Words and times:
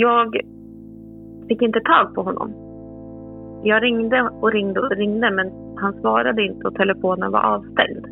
Jag 0.00 0.36
fick 1.48 1.62
inte 1.62 1.80
tag 1.80 2.14
på 2.14 2.22
honom. 2.22 2.50
Jag 3.64 3.82
ringde 3.82 4.30
och 4.40 4.52
ringde 4.52 4.80
och 4.80 4.90
ringde 4.90 5.30
men 5.30 5.50
han 5.76 6.00
svarade 6.00 6.42
inte 6.42 6.66
och 6.68 6.74
telefonen 6.74 7.32
var 7.32 7.40
avstängd. 7.40 8.06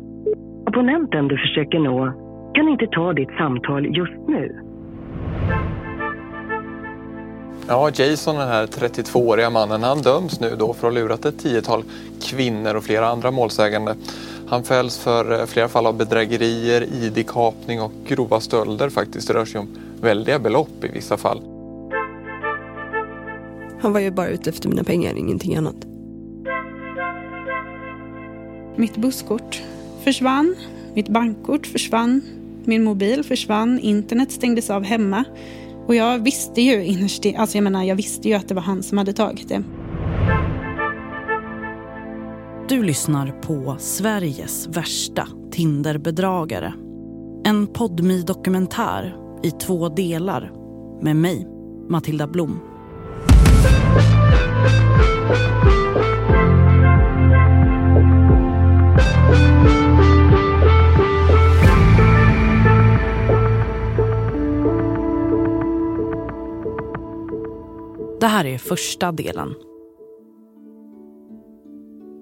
Abonnenten 0.65 1.27
du 1.27 1.37
försöker 1.37 1.79
nå 1.79 2.11
kan 2.53 2.67
inte 2.67 2.87
ta 2.87 3.13
ditt 3.13 3.29
samtal 3.37 3.85
just 3.85 4.27
nu. 4.27 4.59
Ja, 7.67 7.89
Jason, 7.93 8.35
den 8.35 8.47
här 8.47 8.65
32-åriga 8.65 9.49
mannen, 9.49 9.83
han 9.83 10.01
döms 10.01 10.39
nu 10.39 10.55
då 10.59 10.73
för 10.73 10.87
att 10.87 10.93
ha 10.93 11.01
lurat 11.01 11.25
ett 11.25 11.39
tiotal 11.39 11.83
kvinnor 12.21 12.75
och 12.75 12.83
flera 12.83 13.07
andra 13.07 13.31
målsägande. 13.31 13.95
Han 14.49 14.63
fälls 14.63 15.03
för 15.03 15.39
eh, 15.39 15.45
flera 15.45 15.67
fall 15.67 15.85
av 15.85 15.97
bedrägerier, 15.97 16.81
id-kapning 16.81 17.81
och 17.81 17.91
grova 18.07 18.39
stölder 18.39 18.89
faktiskt. 18.89 19.27
Det 19.27 19.33
rör 19.33 19.45
sig 19.45 19.59
om 19.59 19.67
väldiga 20.01 20.39
belopp 20.39 20.83
i 20.83 20.87
vissa 20.87 21.17
fall. 21.17 21.41
Han 23.81 23.93
var 23.93 23.99
ju 23.99 24.11
bara 24.11 24.27
ute 24.27 24.49
efter 24.49 24.69
mina 24.69 24.83
pengar, 24.83 25.15
ingenting 25.17 25.55
annat. 25.55 25.75
Mitt 28.75 28.97
busskort 28.97 29.63
försvann, 30.03 30.55
mitt 30.93 31.09
bankkort 31.09 31.67
försvann, 31.67 32.21
min 32.63 32.83
mobil 32.83 33.23
försvann, 33.23 33.79
internet 33.79 34.31
stängdes 34.31 34.69
av 34.69 34.83
hemma. 34.83 35.23
Och 35.87 35.95
jag 35.95 36.19
visste 36.19 36.61
ju 36.61 36.85
innerst 36.85 37.25
alltså 37.37 37.57
jag 37.57 37.63
menar, 37.63 37.83
jag 37.83 37.95
visste 37.95 38.27
ju 38.29 38.33
att 38.33 38.47
det 38.47 38.53
var 38.53 38.61
han 38.61 38.83
som 38.83 38.97
hade 38.97 39.13
tagit 39.13 39.49
det. 39.49 39.63
Du 42.69 42.83
lyssnar 42.83 43.31
på 43.41 43.75
Sveriges 43.79 44.67
värsta 44.67 45.27
Tinderbedragare. 45.51 46.73
En 47.43 47.67
podmi 47.67 48.21
dokumentär 48.21 49.15
i 49.43 49.51
två 49.51 49.89
delar 49.89 50.51
med 51.01 51.15
mig, 51.15 51.47
Matilda 51.89 52.27
Blom. 52.27 52.59
Här 68.29 68.45
är 68.45 68.57
första 68.57 69.11
delen. 69.11 69.49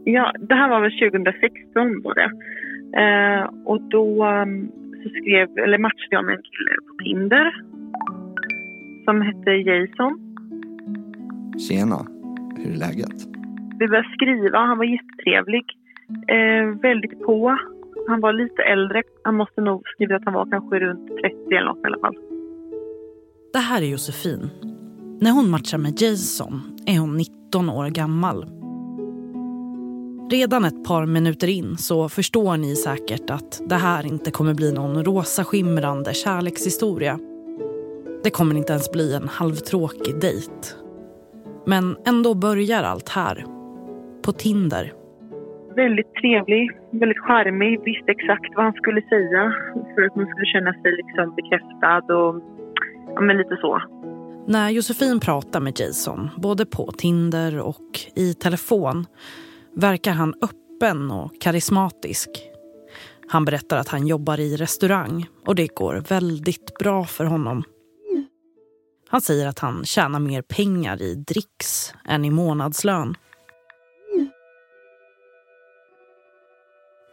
Ja, 0.06 0.34
det 0.50 0.56
här 0.56 0.70
var 0.70 0.82
väl 0.82 1.00
2016 1.12 2.02
var 2.04 2.16
det. 2.22 2.32
Eh, 3.02 3.44
och 3.66 3.82
då 3.82 4.26
um, 4.26 4.72
så 5.04 5.10
skrev, 5.10 5.58
eller 5.58 5.78
matchade 5.78 6.16
jag 6.18 6.26
med 6.26 6.36
en 6.36 6.44
kille 6.52 6.74
på 6.88 6.94
Tinder 7.04 7.48
som 9.06 9.22
hette 9.22 9.52
Jason. 9.52 10.12
Tjena, 11.66 12.00
hur 12.58 12.72
är 12.74 12.80
läget? 12.86 13.18
Vi 13.80 13.88
började 13.88 14.10
skriva, 14.14 14.58
han 14.60 14.78
var 14.78 14.86
jättetrevlig. 14.86 15.66
Eh, 16.28 16.80
väldigt 16.82 17.24
på. 17.24 17.58
Han 18.08 18.22
var 18.22 18.34
lite 18.34 18.62
äldre. 18.62 19.04
Han 19.24 19.36
måste 19.36 19.62
nog 19.62 19.88
skriva 19.88 20.16
att 20.16 20.26
han 20.26 20.34
var 20.34 20.46
kanske 20.50 20.80
runt 20.80 21.08
30 21.08 21.56
eller 21.56 21.66
något 21.66 21.84
i 21.84 21.88
alla 21.88 22.00
fall. 22.00 22.16
Det 23.54 23.60
här 23.60 23.82
är 23.82 23.86
Josefin. 23.86 24.50
När 25.22 25.32
hon 25.32 25.50
matchar 25.50 25.78
med 25.78 26.02
Jason 26.02 26.62
är 26.86 27.00
hon 27.00 27.18
19 27.18 27.70
år 27.70 27.90
gammal. 27.90 28.46
Redan 30.32 30.66
ett 30.66 30.84
par 30.88 31.06
minuter 31.06 31.50
in 31.50 31.78
så 31.78 32.10
förstår 32.10 32.58
ni 32.58 32.76
säkert 32.76 33.30
att 33.30 33.62
det 33.70 33.76
här 33.76 34.06
inte 34.06 34.32
kommer 34.32 34.54
bli 34.54 34.74
någon 34.74 35.04
rosa 35.04 35.44
skimrande 35.44 36.14
kärlekshistoria. 36.14 37.20
Det 38.24 38.30
kommer 38.30 38.56
inte 38.56 38.74
ens 38.74 38.92
bli 38.92 39.16
en 39.16 39.28
halvtråkig 39.28 40.20
dejt. 40.22 40.52
Men 41.66 41.98
ändå 42.06 42.34
börjar 42.34 42.84
allt 42.84 43.10
här. 43.10 43.46
På 44.26 44.32
Tinder. 44.32 44.94
Väldigt 45.76 46.14
trevlig, 46.14 46.72
väldigt 46.92 47.20
charmig, 47.20 47.80
visste 47.84 48.12
exakt 48.12 48.56
vad 48.56 48.66
han 48.66 48.74
skulle 48.74 49.02
säga 49.02 49.54
för 49.96 50.02
att 50.02 50.16
man 50.16 50.26
skulle 50.26 50.46
känna 50.46 50.74
sig 50.74 50.92
liksom 51.02 51.36
bekräftad 51.36 52.14
och 52.14 52.42
ja, 53.16 53.22
men 53.22 53.38
lite 53.38 53.58
så. 53.62 53.82
När 54.50 54.70
Josefin 54.70 55.20
pratar 55.20 55.60
med 55.60 55.80
Jason, 55.80 56.30
både 56.38 56.66
på 56.66 56.92
Tinder 56.92 57.60
och 57.60 58.00
i 58.16 58.34
telefon 58.34 59.06
verkar 59.76 60.12
han 60.12 60.34
öppen 60.42 61.12
och 61.12 61.42
karismatisk. 61.42 62.30
Han 63.28 63.46
berättar 63.46 63.78
att 63.78 63.88
han 63.88 64.08
jobbar 64.08 64.40
i 64.40 64.58
restaurang 64.58 65.28
och 65.46 65.56
det 65.56 65.68
går 65.68 65.96
väldigt 65.96 66.78
bra 66.80 67.06
för 67.06 67.26
honom. 67.26 67.64
Han 69.10 69.22
säger 69.22 69.48
att 69.48 69.60
han 69.60 69.86
tjänar 69.86 70.20
mer 70.20 70.42
pengar 70.42 71.02
i 71.02 71.16
dricks 71.16 71.94
än 72.06 72.26
i 72.26 72.30
månadslön. 72.30 73.16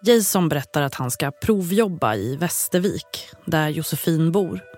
Jason 0.07 0.49
berättar 0.49 0.83
att 0.83 0.95
han 0.95 1.11
ska 1.11 1.31
provjobba 1.31 2.15
i 2.15 2.37
Västervik, 2.37 3.29
där 3.45 3.69
Josefin 3.69 4.33
bor. 4.33 4.74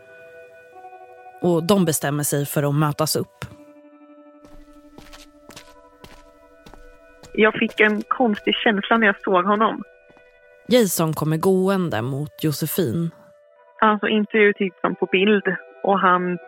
Och 1.41 1.67
de 1.67 1.85
bestämmer 1.85 2.23
sig 2.23 2.47
för 2.47 2.63
att 2.63 2.75
mötas 2.75 3.17
upp. 3.17 3.45
Jag 7.33 7.55
fick 7.55 7.81
en 7.81 8.03
konstig 8.09 8.55
känsla 8.55 8.97
när 8.97 9.07
jag 9.07 9.21
såg 9.21 9.45
honom. 9.45 9.83
Jason 10.69 11.13
kommer 11.13 11.37
gående 11.37 12.03
mot 12.03 12.45
Josefin. 12.45 13.11
Han 13.77 13.99
såg 13.99 14.11
inte 14.11 14.39
ut 14.39 14.57
typ 14.57 14.75
som 14.81 14.95
på 14.95 15.07
bild 15.07 15.57
och 15.83 16.01
han 16.01 16.39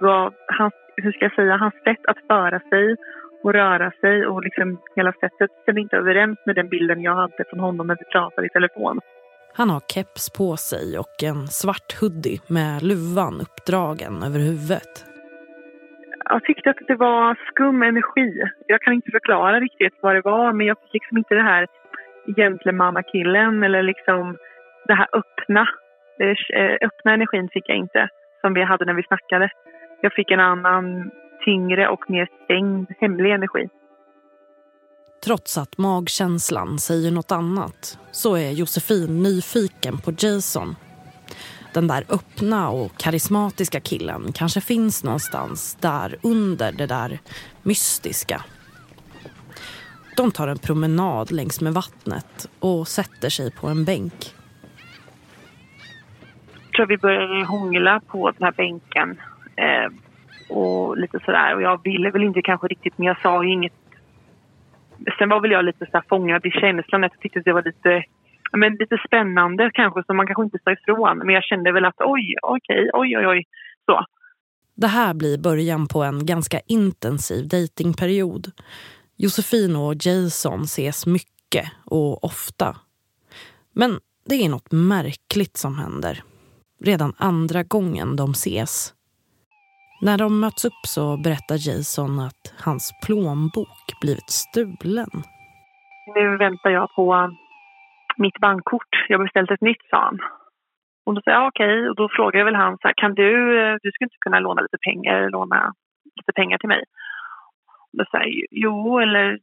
gav, 0.00 0.34
hans, 0.46 0.74
hur 0.96 1.12
ska 1.12 1.24
jag 1.24 1.34
säga, 1.34 1.56
hans 1.56 1.74
sätt 1.74 2.06
att 2.06 2.18
föra 2.28 2.60
sig 2.60 2.96
och 3.42 3.52
röra 3.52 3.90
sig 4.00 4.26
och 4.26 4.42
liksom 4.42 4.78
hela 4.96 5.12
sättet 5.12 5.50
stämde 5.62 5.80
inte 5.80 5.96
överens 5.96 6.38
med 6.46 6.56
den 6.56 6.68
bilden 6.68 7.02
jag 7.02 7.14
hade 7.14 7.44
från 7.50 7.60
honom 7.60 7.86
när 7.86 7.96
vi 7.98 8.04
pratade 8.04 8.46
i 8.46 8.50
telefon. 8.50 9.00
Han 9.56 9.70
har 9.70 9.80
keps 9.80 10.30
på 10.38 10.56
sig 10.56 10.98
och 10.98 11.16
en 11.30 11.46
svart 11.46 11.90
hoodie 12.00 12.38
med 12.56 12.82
luvan 12.82 13.34
uppdragen 13.46 14.14
över 14.26 14.40
huvudet. 14.48 14.92
Jag 16.24 16.44
tyckte 16.44 16.70
att 16.70 16.76
det 16.88 16.96
var 16.96 17.38
skum 17.48 17.82
energi. 17.82 18.42
Jag 18.66 18.80
kan 18.80 18.94
inte 18.94 19.10
förklara 19.10 19.60
riktigt 19.60 19.94
vad 20.00 20.14
det 20.14 20.20
var 20.20 20.52
men 20.52 20.66
jag 20.66 20.76
fick 20.78 20.92
liksom 20.92 21.18
inte 21.18 21.34
det 21.34 21.42
här 21.42 21.66
gentlemannakillen 22.36 23.62
eller 23.62 23.82
liksom 23.82 24.36
det 24.86 24.94
här 24.94 25.08
öppna. 25.12 25.68
Eh, 26.20 26.76
öppna 26.86 27.14
energin 27.14 27.48
fick 27.52 27.68
jag 27.68 27.76
inte 27.76 28.08
som 28.40 28.54
vi 28.54 28.62
hade 28.62 28.84
när 28.84 28.94
vi 28.94 29.02
snackade. 29.02 29.50
Jag 30.00 30.12
fick 30.12 30.30
en 30.30 30.40
annan 30.40 31.10
tyngre 31.44 31.88
och 31.88 32.10
mer 32.10 32.28
stängd 32.44 32.86
hemlig 33.00 33.30
energi. 33.30 33.68
Trots 35.24 35.58
att 35.58 35.78
magkänslan 35.78 36.78
säger 36.78 37.10
något 37.10 37.32
annat 37.32 37.98
så 38.12 38.36
är 38.36 38.50
Josefin 38.50 39.22
nyfiken 39.22 39.98
på 39.98 40.12
Jason. 40.18 40.76
Den 41.72 41.86
där 41.86 42.04
öppna 42.08 42.70
och 42.70 42.96
karismatiska 42.96 43.80
killen 43.80 44.32
kanske 44.32 44.60
finns 44.60 45.04
någonstans 45.04 45.74
där 45.80 46.16
under 46.22 46.72
det 46.72 46.86
där 46.86 47.18
mystiska. 47.62 48.44
De 50.16 50.30
tar 50.30 50.48
en 50.48 50.58
promenad 50.58 51.30
längs 51.30 51.60
med 51.60 51.74
vattnet 51.74 52.48
och 52.58 52.88
sätter 52.88 53.28
sig 53.28 53.50
på 53.50 53.68
en 53.68 53.84
bänk. 53.84 54.34
Jag 56.64 56.72
tror 56.76 56.86
vi 56.86 56.98
började 56.98 57.44
hångla 57.44 58.00
på 58.00 58.30
den 58.30 58.42
här 58.42 58.52
bänken 58.52 59.20
eh, 59.56 59.92
och 60.56 60.96
lite 60.96 61.20
sådär. 61.24 61.54
Och 61.54 61.62
jag 61.62 61.80
ville 61.84 62.10
väl 62.10 62.22
inte 62.22 62.42
kanske 62.42 62.66
riktigt, 62.66 62.98
men 62.98 63.06
jag 63.06 63.20
sa 63.22 63.44
ju 63.44 63.52
inget 63.52 63.83
sen 65.18 65.28
var 65.28 65.40
väl 65.40 65.50
jag 65.50 65.64
lite 65.64 65.86
så 65.86 65.90
här 65.92 66.04
fångad 66.08 66.46
i 66.46 66.50
känslan. 66.50 67.02
Jag 67.02 67.20
tyckte 67.20 67.38
att 67.38 67.44
det 67.44 67.52
var 67.52 67.62
lite, 67.62 68.04
men 68.52 68.74
lite 68.74 68.98
spännande 69.06 69.70
kanske 69.74 70.02
som 70.06 70.16
man 70.16 70.26
kanske 70.26 70.42
inte 70.42 70.58
sa 70.64 70.72
ifrån. 70.72 71.18
Men 71.18 71.34
jag 71.34 71.44
kände 71.44 71.72
väl 71.72 71.84
att 71.84 72.00
oj, 72.00 72.34
okej, 72.42 72.90
oj, 72.92 73.18
oj, 73.18 73.26
oj. 73.26 73.44
Så. 73.86 74.04
Det 74.76 74.86
här 74.86 75.14
blir 75.14 75.38
början 75.38 75.86
på 75.86 76.02
en 76.02 76.26
ganska 76.26 76.60
intensiv 76.66 77.48
dejtingperiod. 77.48 78.46
Josefin 79.16 79.76
och 79.76 79.94
Jason 80.06 80.62
ses 80.62 81.06
mycket 81.06 81.66
och 81.84 82.24
ofta. 82.24 82.76
Men 83.72 83.98
det 84.28 84.34
är 84.34 84.48
något 84.48 84.72
märkligt 84.72 85.56
som 85.56 85.78
händer. 85.78 86.22
Redan 86.80 87.14
andra 87.16 87.62
gången 87.62 88.16
de 88.16 88.30
ses 88.30 88.94
när 90.04 90.18
de 90.18 90.40
möts 90.40 90.64
upp 90.64 90.82
så 90.86 91.16
berättar 91.16 91.68
Jason 91.68 92.20
att 92.20 92.42
hans 92.64 92.84
plånbok 93.04 94.00
blivit 94.00 94.30
stulen. 94.30 95.12
Nu 96.14 96.36
väntar 96.36 96.70
jag 96.70 96.94
på 96.96 97.34
mitt 98.16 98.38
bankkort. 98.38 98.92
Jag 99.08 99.18
har 99.18 99.24
beställt 99.24 99.50
ett 99.50 99.60
nytt, 99.60 99.84
sa 99.90 100.04
han. 100.04 100.18
Och 101.06 101.14
då 101.14 101.20
säger 101.20 101.38
jag 101.38 101.48
okej. 101.48 101.78
Okay. 101.78 101.88
Och 101.88 101.96
då 101.96 102.08
frågar 102.16 102.38
jag 102.38 102.44
väl 102.44 102.54
han 102.54 102.78
så 102.80 102.88
här, 102.88 102.94
kan 102.96 103.14
du, 103.14 103.30
du 103.82 103.90
skulle 103.90 104.06
inte 104.06 104.24
kunna 104.24 104.40
låna 104.40 104.62
lite 104.62 104.78
pengar, 104.88 105.30
låna 105.30 105.72
lite 106.18 106.32
pengar 106.32 106.58
till 106.58 106.68
mig? 106.68 106.84
Och 107.92 107.98
då 107.98 108.04
säger 108.10 108.46
jo, 108.50 108.98
eller 108.98 109.38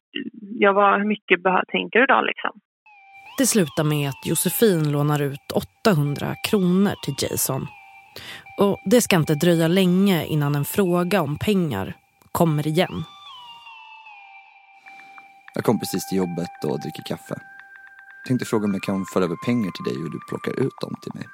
jag 0.66 0.74
var, 0.74 1.00
hur 1.00 1.08
mycket 1.08 1.40
tänker 1.68 2.00
du 2.00 2.06
då 2.06 2.22
liksom? 2.22 2.52
Det 3.38 3.46
slutar 3.46 3.84
med 3.84 4.10
att 4.10 4.28
Josefin 4.30 4.92
lånar 4.92 5.22
ut 5.22 5.48
800 5.86 6.26
kronor 6.50 6.94
till 7.04 7.16
Jason 7.22 7.68
Och 8.62 8.82
det 8.86 9.02
ska 9.02 9.16
inte 9.16 9.36
dröja 9.36 9.68
länge 9.68 10.26
innan 10.26 10.56
en 10.56 10.66
fråga 10.66 11.22
om 11.22 11.38
pengar 11.38 11.96
kommer 12.32 12.68
igen. 12.68 13.04
Jag 15.56 15.64
kom 15.64 15.80
precis 15.80 16.10
till 16.10 16.18
jobbet 16.18 16.50
och 16.64 16.80
dricker 16.80 17.04
kaffe. 17.04 17.36
Tänkte 18.28 18.46
fråga 18.46 18.66
om 18.66 18.74
jag 18.74 18.84
kan 18.84 19.06
föra 19.14 19.24
över 19.24 19.36
pengar 19.46 19.72
till 19.72 19.94
dig 19.94 20.04
och 20.04 20.12
du 20.12 20.20
plockar 20.30 20.52
ut 20.52 20.74
dem 20.82 20.96
till 21.02 21.12
mig. 21.16 21.28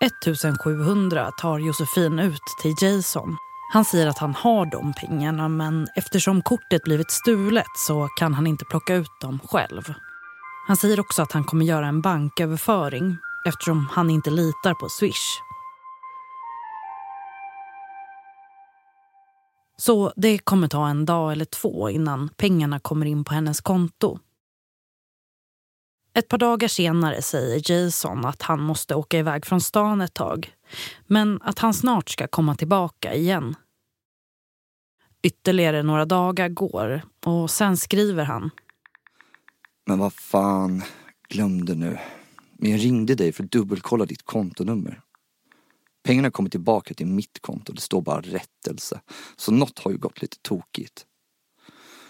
1700 0.00 1.30
tar 1.40 1.58
Josefin 1.58 2.18
ut 2.18 2.42
till 2.62 2.74
Jason. 2.80 3.36
Han 3.72 3.84
säger 3.84 4.06
att 4.06 4.18
han 4.18 4.34
har 4.34 4.66
de 4.66 4.92
pengarna 4.92 5.48
men 5.48 5.88
eftersom 5.96 6.42
kortet 6.42 6.82
blivit 6.82 7.10
stulet 7.10 7.76
så 7.76 8.08
kan 8.18 8.34
han 8.34 8.46
inte 8.46 8.64
plocka 8.64 8.94
ut 8.94 9.20
dem 9.20 9.38
själv. 9.44 9.82
Han 10.66 10.76
säger 10.76 11.00
också 11.00 11.22
att 11.22 11.32
han 11.32 11.44
kommer 11.44 11.64
göra 11.64 11.86
en 11.86 12.00
banköverföring 12.00 13.18
eftersom 13.46 13.88
han 13.92 14.10
inte 14.10 14.30
litar 14.30 14.74
på 14.74 14.88
Swish. 14.88 15.40
Så 19.76 20.12
det 20.16 20.38
kommer 20.38 20.68
ta 20.68 20.88
en 20.88 21.04
dag 21.04 21.32
eller 21.32 21.44
två 21.44 21.90
innan 21.90 22.28
pengarna 22.28 22.80
kommer 22.80 23.06
in 23.06 23.24
på 23.24 23.34
hennes 23.34 23.60
konto. 23.60 24.18
Ett 26.14 26.28
par 26.28 26.38
dagar 26.38 26.68
senare 26.68 27.22
säger 27.22 27.70
Jason 27.70 28.24
att 28.24 28.42
han 28.42 28.60
måste 28.60 28.94
åka 28.94 29.18
iväg 29.18 29.46
från 29.46 29.60
stan 29.60 30.00
ett 30.00 30.14
tag 30.14 30.52
men 31.06 31.42
att 31.42 31.58
han 31.58 31.74
snart 31.74 32.08
ska 32.08 32.26
komma 32.26 32.54
tillbaka 32.54 33.14
igen. 33.14 33.54
Ytterligare 35.22 35.82
några 35.82 36.04
dagar 36.04 36.48
går 36.48 37.02
och 37.24 37.50
sen 37.50 37.76
skriver 37.76 38.24
han. 38.24 38.50
Men 39.86 39.98
vad 39.98 40.12
fan, 40.12 40.82
glömde 41.28 41.74
nu. 41.74 41.98
Men 42.58 42.70
jag 42.70 42.80
ringde 42.84 43.14
dig 43.14 43.32
för 43.32 43.44
att 43.44 43.50
dubbelkolla 43.50 44.04
ditt 44.04 44.22
kontonummer. 44.22 45.00
Pengarna 46.06 46.30
kommer 46.30 46.50
tillbaka 46.50 46.94
till 46.94 47.06
mitt 47.06 47.38
konto, 47.40 47.72
det 47.72 47.80
står 47.80 48.02
bara 48.02 48.20
rättelse. 48.20 49.00
Så 49.36 49.52
något 49.52 49.78
har 49.78 49.90
ju 49.90 49.98
gått 49.98 50.22
lite 50.22 50.36
tokigt. 50.42 51.06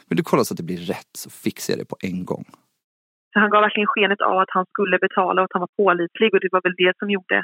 Vill 0.09 0.17
du 0.17 0.23
kolla 0.23 0.45
så 0.45 0.55
att 0.55 0.57
det 0.57 0.63
blir 0.63 0.79
rätt 0.79 1.15
så 1.19 1.31
fixar 1.31 1.73
jag 1.73 1.81
det 1.81 1.85
på 1.85 1.97
en 2.01 2.25
gång. 2.25 2.45
Så 3.33 3.41
han 3.41 3.51
gav 3.51 3.63
verkligen 3.63 3.87
skenet 3.87 4.21
av 4.21 4.39
att 4.39 4.51
han 4.51 4.67
skulle 4.67 4.99
betala 4.99 5.41
och 5.41 5.45
att 5.45 5.53
han 5.53 5.61
var 5.61 5.85
pålitlig 5.85 6.35
och 6.35 6.41
det 6.41 6.49
var 6.53 6.63
väl 6.63 6.75
det 6.77 6.93
som 6.99 7.11
gjorde 7.11 7.39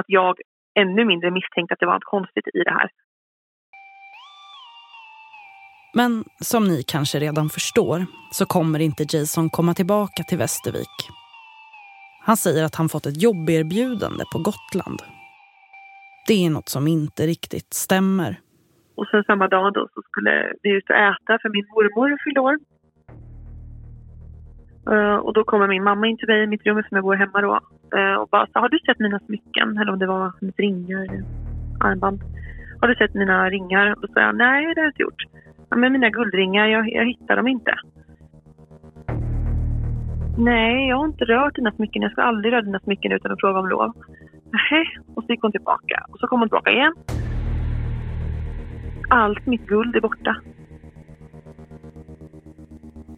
att 0.00 0.04
jag 0.08 0.34
ännu 0.80 1.04
mindre 1.04 1.30
misstänkte 1.30 1.74
att 1.74 1.80
det 1.80 1.86
var 1.86 1.94
något 1.94 2.12
konstigt 2.16 2.46
i 2.54 2.58
det 2.58 2.70
här. 2.70 2.90
Men 5.94 6.24
som 6.40 6.64
ni 6.64 6.82
kanske 6.82 7.18
redan 7.18 7.48
förstår 7.48 8.06
så 8.32 8.46
kommer 8.46 8.78
inte 8.78 9.16
Jason 9.16 9.50
komma 9.50 9.74
tillbaka 9.74 10.22
till 10.22 10.38
Västervik. 10.38 11.21
Han 12.24 12.36
säger 12.36 12.64
att 12.64 12.74
han 12.74 12.88
fått 12.88 13.06
ett 13.06 13.22
jobberbjudande 13.22 14.24
på 14.32 14.38
Gotland. 14.38 15.02
Det 16.28 16.46
är 16.46 16.50
något 16.50 16.68
som 16.68 16.88
inte 16.88 17.26
riktigt 17.26 17.74
stämmer. 17.74 18.40
Och 18.94 19.06
sen 19.10 19.24
samma 19.24 19.48
dag 19.48 19.72
då 19.72 19.88
så 19.94 20.02
skulle 20.02 20.52
vi 20.62 20.70
ut 20.70 20.90
och 20.90 20.96
äta 20.96 21.38
för 21.42 21.48
min 21.48 21.66
mormor 21.74 22.18
fyllde 22.24 22.40
år. 22.40 22.58
Eh, 24.90 25.16
och 25.16 25.32
då 25.32 25.44
kommer 25.44 25.68
min 25.68 25.84
mamma 25.84 26.06
in 26.06 26.16
till 26.16 26.28
mig 26.28 26.42
i 26.42 26.46
mitt 26.46 26.66
rum 26.66 26.82
som 26.88 26.96
jag 26.96 27.04
bor 27.04 27.14
hemma 27.14 27.40
då 27.40 27.60
eh, 27.98 28.14
och 28.14 28.28
bara 28.28 28.46
så 28.46 28.58
har 28.58 28.68
du 28.68 28.78
sett 28.78 28.98
mina 28.98 29.18
smycken? 29.18 29.78
Eller 29.78 29.92
om 29.92 29.98
det 29.98 30.06
var 30.06 30.32
mitt 30.40 30.58
ringar 30.58 31.02
eller 31.02 31.24
armband. 31.80 32.20
Har 32.80 32.88
du 32.88 32.94
sett 32.94 33.14
mina 33.14 33.50
ringar? 33.50 33.94
Och 33.94 34.00
då 34.00 34.08
sa 34.12 34.20
jag 34.20 34.36
nej 34.36 34.74
det 34.74 34.80
har 34.80 34.84
jag 34.84 34.90
inte 34.90 35.02
gjort. 35.02 35.22
Ja, 35.70 35.76
men 35.76 35.92
mina 35.92 36.10
guldringar, 36.10 36.66
jag, 36.66 36.92
jag 36.92 37.06
hittar 37.06 37.36
dem 37.36 37.48
inte. 37.48 37.74
Nej, 40.38 40.88
jag 40.88 40.96
har 40.96 41.04
inte 41.06 41.24
rört 41.24 41.54
dina 41.54 41.72
smycken. 41.72 42.02
Jag 42.02 42.12
ska 42.12 42.22
aldrig 42.22 42.52
röra 42.52 42.62
dina 42.62 42.80
smycken 42.80 43.12
utan 43.12 43.32
att 43.32 43.40
fråga 43.40 43.58
om 43.58 43.68
lov. 43.68 43.92
Nej, 44.52 44.86
och 45.14 45.24
så 45.24 45.32
gick 45.32 45.42
hon 45.42 45.52
tillbaka. 45.52 46.06
Och 46.08 46.18
så 46.18 46.26
kom 46.26 46.40
hon 46.40 46.48
tillbaka 46.48 46.70
igen. 46.70 46.94
Allt 49.08 49.46
mitt 49.46 49.66
guld 49.66 49.96
är 49.96 50.00
borta. 50.00 50.36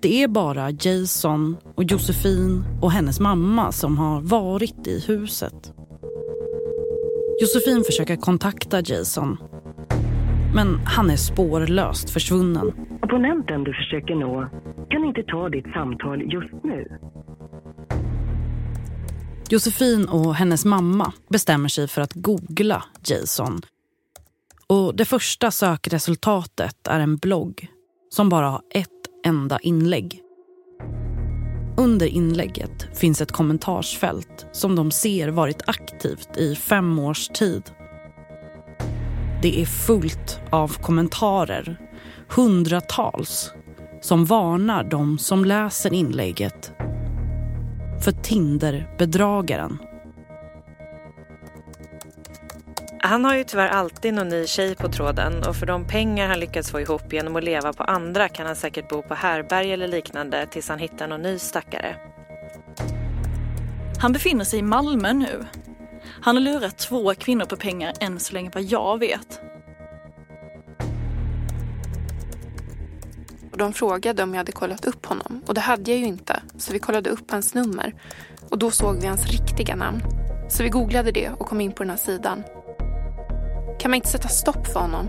Det 0.03 0.23
är 0.23 0.29
bara 0.29 0.71
Jason 0.71 1.57
och 1.75 1.85
Josefin 1.85 2.65
och 2.83 2.93
hennes 2.93 3.21
mamma 3.21 3.73
som 3.73 3.99
har 3.99 4.21
varit 4.21 4.87
i 4.87 5.05
huset. 5.07 5.73
Josefin 7.41 7.85
försöker 7.87 8.17
kontakta 8.17 8.81
Jason. 8.81 9.37
Men 10.55 10.79
han 10.85 11.11
är 11.11 11.17
spårlöst 11.17 12.11
försvunnen. 12.11 12.73
Abonnenten 13.05 13.65
du 13.65 13.75
försöker 13.75 14.15
nå 14.15 14.49
kan 14.91 15.05
inte 15.05 15.23
ta 15.23 15.49
ditt 15.49 15.73
samtal 15.75 16.33
just 16.33 16.65
nu. 16.65 16.99
Josefin 19.51 20.09
och 20.09 20.35
hennes 20.35 20.65
mamma 20.65 21.13
bestämmer 21.29 21.69
sig 21.69 21.89
för 21.89 22.03
att 22.03 22.13
googla 22.15 22.85
Jason. 23.07 23.61
Och 24.67 24.97
det 24.97 25.05
första 25.05 25.51
sökresultatet 25.51 26.87
är 26.89 27.01
en 27.01 27.17
blogg 27.17 27.69
som 28.09 28.29
bara 28.29 28.51
har 28.51 28.63
ett 28.71 28.89
enda 29.27 29.59
inlägg. 29.59 30.21
Under 31.79 32.07
inlägget 32.07 32.99
finns 32.99 33.21
ett 33.21 33.33
kommentarsfält 33.33 34.47
som 34.53 34.77
de 34.77 34.91
ser 34.91 35.29
varit 35.29 35.63
aktivt 35.67 36.37
i 36.37 36.55
fem 36.55 36.99
års 36.99 37.29
tid. 37.29 37.63
Det 39.43 39.61
är 39.63 39.67
fullt 39.67 40.41
av 40.51 40.69
kommentarer, 40.69 41.84
hundratals, 42.37 43.53
som 44.01 44.25
varnar 44.25 44.85
de 44.85 45.19
som 45.19 45.45
läser 45.45 45.93
inlägget 45.93 46.73
för 48.05 48.13
Tinder-bedragaren. 48.13 49.79
Han 52.99 53.25
har 53.25 53.37
ju 53.37 53.45
tyvärr 53.45 53.69
alltid 53.69 54.15
någon 54.15 54.29
ny 54.29 54.47
tjej 54.47 54.75
på 54.75 54.89
tråden 54.89 55.43
och 55.49 55.57
för 55.57 55.67
de 55.67 55.87
pengar 55.87 56.29
han 56.29 56.41
lyckats 56.41 56.71
få 56.71 56.81
ihop 56.81 57.13
genom 57.13 57.37
att 57.37 57.45
leva 57.45 57.73
på 57.73 57.85
andra 57.85 58.29
kan 58.29 58.47
han 58.47 58.57
säkert 58.57 58.89
bo 58.89 59.03
på 59.03 59.15
härberg 59.15 59.73
eller 59.73 59.89
liknande 59.89 60.47
tills 60.47 60.69
han 60.69 60.79
hittar 60.79 61.09
någon 61.09 61.23
ny 61.23 61.39
stackare. 61.39 61.97
Han 63.99 64.13
befinner 64.13 64.45
sig 64.45 64.59
i 64.59 64.63
Malmö 64.63 65.13
nu. 65.13 65.45
Han 66.21 66.37
har 66.37 66.43
lurat 66.43 66.79
två 66.79 67.15
kvinnor 67.15 67.45
på 67.45 67.57
pengar 67.57 67.93
än 68.01 68.21
så 68.21 68.35
länge 68.35 68.51
vad 68.55 68.63
jag 68.63 68.99
vet. 68.99 69.41
Och 73.55 73.59
de 73.59 73.73
frågade 73.73 74.23
om 74.23 74.31
jag 74.31 74.39
hade 74.39 74.53
kollat 74.53 74.85
upp 74.85 75.07
honom 75.07 75.43
och 75.47 75.55
det 75.55 75.61
hade 75.61 75.91
jag 75.91 76.01
ju 76.01 76.07
inte. 76.07 76.43
Så 76.59 76.73
vi 76.73 76.79
kollade 76.79 77.11
upp 77.11 77.31
hans 77.31 77.55
nummer 77.55 77.95
och 78.51 78.59
då 78.59 78.71
såg 78.71 79.01
vi 79.01 79.07
hans 79.07 79.27
riktiga 79.27 79.77
namn. 79.77 80.03
Så 80.49 80.63
vi 80.63 80.69
googlade 80.69 81.11
det 81.11 81.31
och 81.31 81.47
kom 81.47 81.61
in 81.61 81.73
på 81.73 81.83
den 81.83 81.91
här 81.91 81.97
sidan. 81.97 82.43
Kan 83.79 83.91
man 83.91 83.95
inte 83.95 84.09
sätta 84.09 84.29
stopp 84.29 84.67
för 84.67 84.81
honom? 84.81 85.09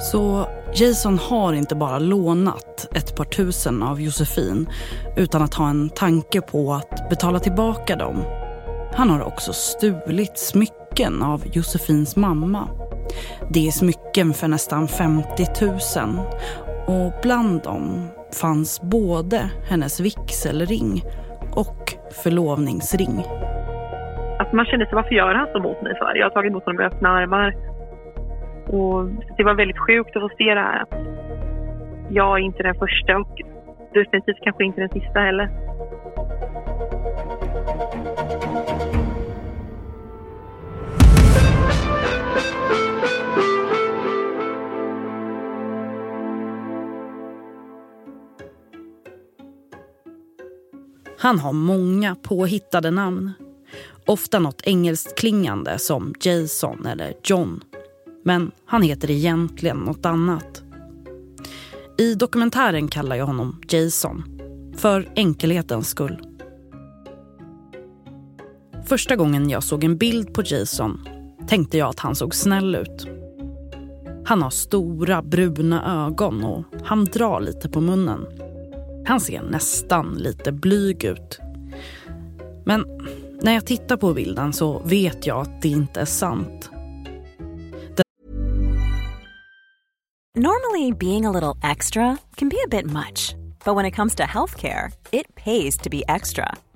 Så 0.00 0.48
Jason 0.74 1.18
har 1.18 1.52
inte 1.52 1.74
bara 1.74 1.98
lånat 1.98 2.88
ett 2.94 3.16
par 3.16 3.24
tusen 3.24 3.82
av 3.82 4.00
Josefin 4.00 4.68
utan 5.16 5.42
att 5.42 5.54
ha 5.54 5.68
en 5.68 5.90
tanke 5.90 6.40
på 6.40 6.74
att 6.74 7.08
betala 7.10 7.40
tillbaka 7.40 7.96
dem. 7.96 8.24
Han 8.94 9.10
har 9.10 9.20
också 9.20 9.52
stulit 9.52 10.38
smycken 10.38 11.22
av 11.22 11.42
Josefins 11.52 12.16
mamma. 12.16 12.85
Det 13.50 13.66
är 13.66 13.70
smycken 13.70 14.32
för 14.32 14.48
nästan 14.48 14.88
50 14.88 15.44
000 15.62 16.18
och 16.86 17.12
bland 17.22 17.62
dem 17.62 18.08
fanns 18.40 18.80
både 18.82 19.40
hennes 19.70 20.00
vigselring 20.00 21.02
och 21.54 21.94
förlovningsring. 22.24 23.24
Att 24.38 24.52
man 24.52 24.66
kände 24.66 24.86
sig, 24.86 24.94
varför 24.94 25.14
gör 25.14 25.34
han 25.34 25.48
så 25.52 25.58
mot 25.60 25.82
mig 25.82 25.94
för? 25.98 26.14
Jag 26.14 26.26
har 26.26 26.30
tagit 26.30 26.50
emot 26.50 26.64
honom 26.64 26.76
med 26.76 26.86
öppna 26.86 27.08
armar. 27.08 27.54
Och 28.66 29.08
det 29.36 29.44
var 29.44 29.54
väldigt 29.54 29.78
sjukt 29.78 30.16
att 30.16 30.22
få 30.22 30.30
se 30.38 30.54
det 30.54 30.60
här. 30.60 30.82
Att 30.82 30.94
jag 32.10 32.38
är 32.38 32.42
inte 32.42 32.62
den 32.62 32.74
första 32.74 33.16
och 33.16 33.42
definitivt 33.94 34.40
kanske 34.42 34.64
inte 34.64 34.80
den 34.80 34.90
sista 35.00 35.20
heller. 35.20 35.48
Han 51.26 51.38
har 51.38 51.52
många 51.52 52.14
påhittade 52.14 52.90
namn. 52.90 53.32
Ofta 54.06 54.38
något 54.38 54.62
engelskt 54.64 55.18
klingande 55.18 55.78
som 55.78 56.14
Jason 56.20 56.86
eller 56.86 57.14
John. 57.24 57.64
Men 58.24 58.50
han 58.66 58.82
heter 58.82 59.10
egentligen 59.10 59.76
något 59.76 60.06
annat. 60.06 60.62
I 61.98 62.14
dokumentären 62.14 62.88
kallar 62.88 63.16
jag 63.16 63.26
honom 63.26 63.60
Jason. 63.68 64.24
För 64.76 65.08
enkelhetens 65.16 65.88
skull. 65.88 66.18
Första 68.84 69.16
gången 69.16 69.50
jag 69.50 69.62
såg 69.62 69.84
en 69.84 69.96
bild 69.98 70.34
på 70.34 70.42
Jason 70.42 71.08
tänkte 71.48 71.78
jag 71.78 71.88
att 71.88 72.00
han 72.00 72.14
såg 72.14 72.34
snäll 72.34 72.74
ut. 72.74 73.06
Han 74.24 74.42
har 74.42 74.50
stora 74.50 75.22
bruna 75.22 76.06
ögon 76.06 76.44
och 76.44 76.64
han 76.84 77.04
drar 77.04 77.40
lite 77.40 77.68
på 77.68 77.80
munnen. 77.80 78.45
Han 79.06 79.20
ser 79.20 79.42
nästan 79.42 80.14
lite 80.14 80.52
blyg 80.52 81.04
ut. 81.04 81.40
Men 82.64 82.84
när 83.42 83.52
jag 83.52 83.66
tittar 83.66 83.96
på 83.96 84.14
bilden 84.14 84.52
så 84.52 84.78
vet 84.78 85.26
jag 85.26 85.40
att 85.40 85.62
det 85.62 85.68
inte 85.68 86.00
är 86.00 86.04
sant. 86.04 86.70
Normally 90.38 90.92
being 90.92 91.26
a 91.26 91.32
little 91.32 91.70
extra 91.70 92.16
can 92.34 92.48
be 92.48 92.56
a 92.56 92.68
bit 92.70 92.84
much. 92.84 93.34
But 93.64 93.76
when 93.76 93.86
it 93.86 93.94
comes 93.94 94.14
to 94.14 94.22
healthcare, 94.22 94.92
it 95.12 95.34
pays 95.34 95.78
to 95.78 95.90
be 95.90 96.02
extra. 96.08 96.54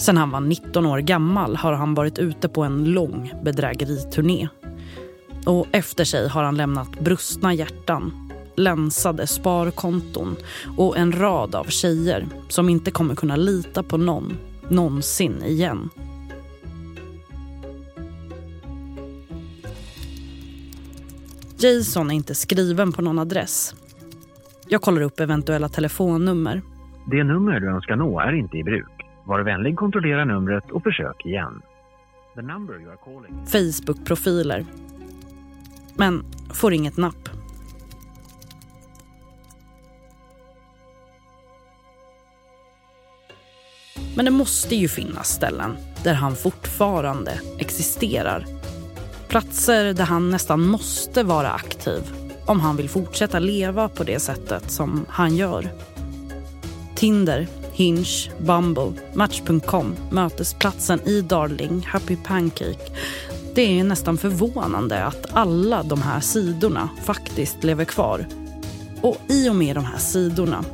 Sen 0.00 0.16
han 0.16 0.30
var 0.30 0.40
19 0.40 0.86
år 0.86 0.98
gammal 0.98 1.56
har 1.56 1.72
han 1.72 1.94
varit 1.94 2.18
ute 2.18 2.48
på 2.48 2.62
en 2.62 2.84
lång 2.84 3.32
bedrägeriturné. 3.42 4.48
Och 5.46 5.66
efter 5.72 6.04
sig 6.04 6.28
har 6.28 6.44
han 6.44 6.56
lämnat 6.56 7.00
brustna 7.00 7.54
hjärtan, 7.54 8.30
länsade 8.54 9.26
sparkonton 9.26 10.36
och 10.76 10.98
en 10.98 11.12
rad 11.12 11.54
av 11.54 11.64
tjejer 11.64 12.26
som 12.48 12.68
inte 12.68 12.90
kommer 12.90 13.14
kunna 13.14 13.36
lita 13.36 13.82
på 13.82 13.96
någon, 13.96 14.36
någonsin 14.68 15.42
igen. 15.44 15.90
Jason 21.58 22.10
är 22.10 22.14
inte 22.14 22.34
skriven 22.34 22.92
på 22.92 23.02
någon 23.02 23.18
adress. 23.18 23.74
Jag 24.68 24.82
kollar 24.82 25.02
upp 25.02 25.20
eventuella 25.20 25.68
telefonnummer. 25.68 26.62
Det 27.10 27.24
nummer 27.24 27.60
du 27.60 27.70
önskar 27.70 27.96
nå 27.96 28.20
är 28.20 28.32
inte 28.32 28.56
i 28.56 28.64
bruk. 28.64 28.99
Var 29.30 29.40
vänlig 29.40 29.76
kontrollera 29.76 30.24
numret 30.24 30.70
och 30.70 30.82
försök 30.82 31.26
igen. 31.26 31.62
Facebook-profiler. 33.46 34.66
Men 35.96 36.24
får 36.52 36.72
inget 36.72 36.96
napp. 36.96 37.28
Men 44.16 44.24
det 44.24 44.30
måste 44.30 44.76
ju 44.76 44.88
finnas 44.88 45.28
ställen 45.28 45.76
där 46.04 46.14
han 46.14 46.36
fortfarande 46.36 47.40
existerar. 47.58 48.44
Platser 49.28 49.92
där 49.92 50.04
han 50.04 50.30
nästan 50.30 50.66
måste 50.66 51.22
vara 51.22 51.50
aktiv 51.50 52.02
om 52.46 52.60
han 52.60 52.76
vill 52.76 52.88
fortsätta 52.88 53.38
leva 53.38 53.88
på 53.88 54.04
det 54.04 54.20
sättet 54.20 54.70
som 54.70 55.06
han 55.08 55.36
gör. 55.36 55.68
Tinder 56.94 57.59
Hinge, 57.80 58.30
Bumble, 58.38 58.92
Match.com, 59.14 59.96
mötesplatsen 60.10 61.00
i 61.08 61.20
Darling, 61.20 61.86
Happy 61.86 62.16
Pancake. 62.16 62.92
Det 63.54 63.78
är 63.78 63.84
nästan 63.84 64.18
förvånande 64.18 65.04
att 65.04 65.26
alla 65.32 65.82
de 65.82 66.02
här 66.02 66.20
sidorna 66.20 66.88
faktiskt 67.04 67.64
lever 67.64 67.84
kvar. 67.84 68.26
Och 69.02 69.16
i 69.28 69.48
och 69.48 69.56
med 69.56 69.76
de 69.76 69.84
här 69.84 69.98
sidorna, 69.98 70.64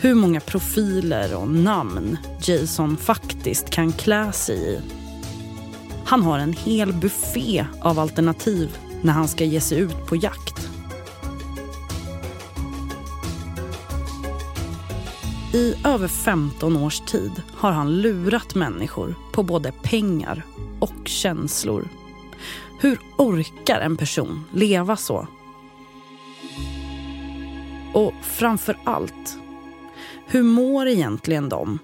hur 0.00 0.14
många 0.14 0.40
profiler 0.40 1.36
och 1.36 1.48
namn 1.48 2.18
Jason 2.42 2.96
faktiskt 2.96 3.70
kan 3.70 3.92
klä 3.92 4.32
sig 4.32 4.74
i. 4.74 4.80
Han 6.04 6.22
har 6.22 6.38
en 6.38 6.52
hel 6.52 6.92
buffé 6.92 7.66
av 7.80 7.98
alternativ 7.98 8.76
när 9.02 9.12
han 9.12 9.28
ska 9.28 9.44
ge 9.44 9.60
sig 9.60 9.78
ut 9.78 10.06
på 10.06 10.16
jakt. 10.16 10.69
I 15.52 15.74
över 15.84 16.08
15 16.08 16.76
års 16.76 17.00
tid 17.00 17.42
har 17.54 17.72
han 17.72 18.00
lurat 18.00 18.54
människor 18.54 19.14
på 19.32 19.42
både 19.42 19.72
pengar 19.72 20.44
och 20.80 21.08
känslor. 21.08 21.88
Hur 22.80 23.00
orkar 23.18 23.80
en 23.80 23.96
person 23.96 24.44
leva 24.52 24.96
så? 24.96 25.26
Och 27.94 28.14
framför 28.22 28.78
allt, 28.84 29.38
hur 30.26 30.42
mår 30.42 30.88
egentligen 30.88 31.48
de 31.48 31.78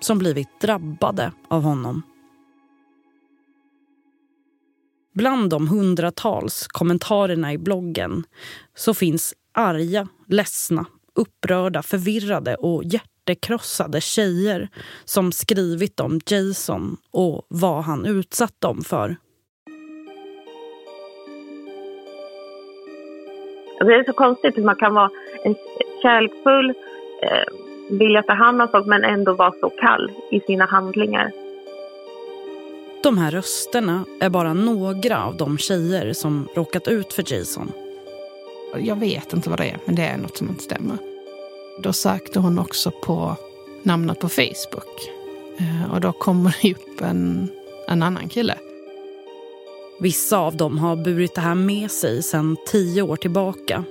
som 0.00 0.18
blivit 0.18 0.60
drabbade 0.60 1.32
av 1.48 1.62
honom? 1.62 2.02
Bland 5.14 5.50
de 5.50 5.68
hundratals 5.68 6.66
kommentarerna 6.66 7.52
i 7.52 7.58
bloggen 7.58 8.24
så 8.74 8.94
finns 8.94 9.34
arga, 9.54 10.08
ledsna 10.28 10.86
upprörda, 11.16 11.82
förvirrade 11.82 12.54
och 12.54 12.84
hjärtekrossade 12.84 14.00
tjejer 14.00 14.68
som 15.04 15.32
skrivit 15.32 16.00
om 16.00 16.20
Jason 16.26 16.96
och 17.10 17.46
vad 17.48 17.84
han 17.84 18.06
utsatt 18.06 18.54
dem 18.60 18.82
för. 18.84 19.16
Alltså, 23.80 23.86
det 23.86 23.94
är 23.94 24.04
så 24.04 24.12
konstigt 24.12 24.56
hur 24.56 24.64
man 24.64 24.76
kan 24.76 24.94
vara 24.94 25.10
en 25.44 25.54
kärleksfull, 26.02 26.70
eh, 27.22 27.96
vilja 27.98 28.22
ta 28.22 28.32
hand 28.32 28.62
om 28.62 28.68
folk 28.68 28.86
men 28.86 29.04
ändå 29.04 29.34
vara 29.34 29.52
så 29.60 29.70
kall 29.70 30.10
i 30.30 30.40
sina 30.40 30.64
handlingar. 30.64 31.32
De 33.02 33.18
här 33.18 33.30
rösterna 33.30 34.04
är 34.20 34.30
bara 34.30 34.54
några 34.54 35.24
av 35.24 35.36
de 35.36 35.58
tjejer 35.58 36.12
som 36.12 36.48
råkat 36.54 36.88
ut 36.88 37.12
för 37.12 37.32
Jason 37.32 37.72
jag 38.78 38.96
vet 38.96 39.32
inte 39.32 39.50
vad 39.50 39.58
det 39.58 39.70
är, 39.70 39.78
men 39.84 39.94
det 39.94 40.02
är 40.02 40.16
något 40.16 40.36
som 40.36 40.48
inte 40.48 40.62
stämmer. 40.62 40.96
Då 41.82 41.92
sökte 41.92 42.38
hon 42.38 42.58
också 42.58 42.90
på 42.90 43.36
namnet 43.82 44.20
på 44.20 44.28
Facebook. 44.28 45.10
Eh, 45.58 45.94
och 45.94 46.00
då 46.00 46.12
kommer 46.12 46.56
det 46.62 46.72
upp 46.72 47.00
en, 47.00 47.48
en 47.88 48.02
annan 48.02 48.28
kille. 48.28 48.54
Vissa 50.00 50.38
av 50.38 50.56
dem 50.56 50.78
har 50.78 50.96
burit 50.96 51.34
det 51.34 51.40
här 51.40 51.54
med 51.54 51.90
sig 51.90 52.22
sedan 52.22 52.56
tio 52.66 53.02
år 53.02 53.16
tillbaka. 53.16 53.84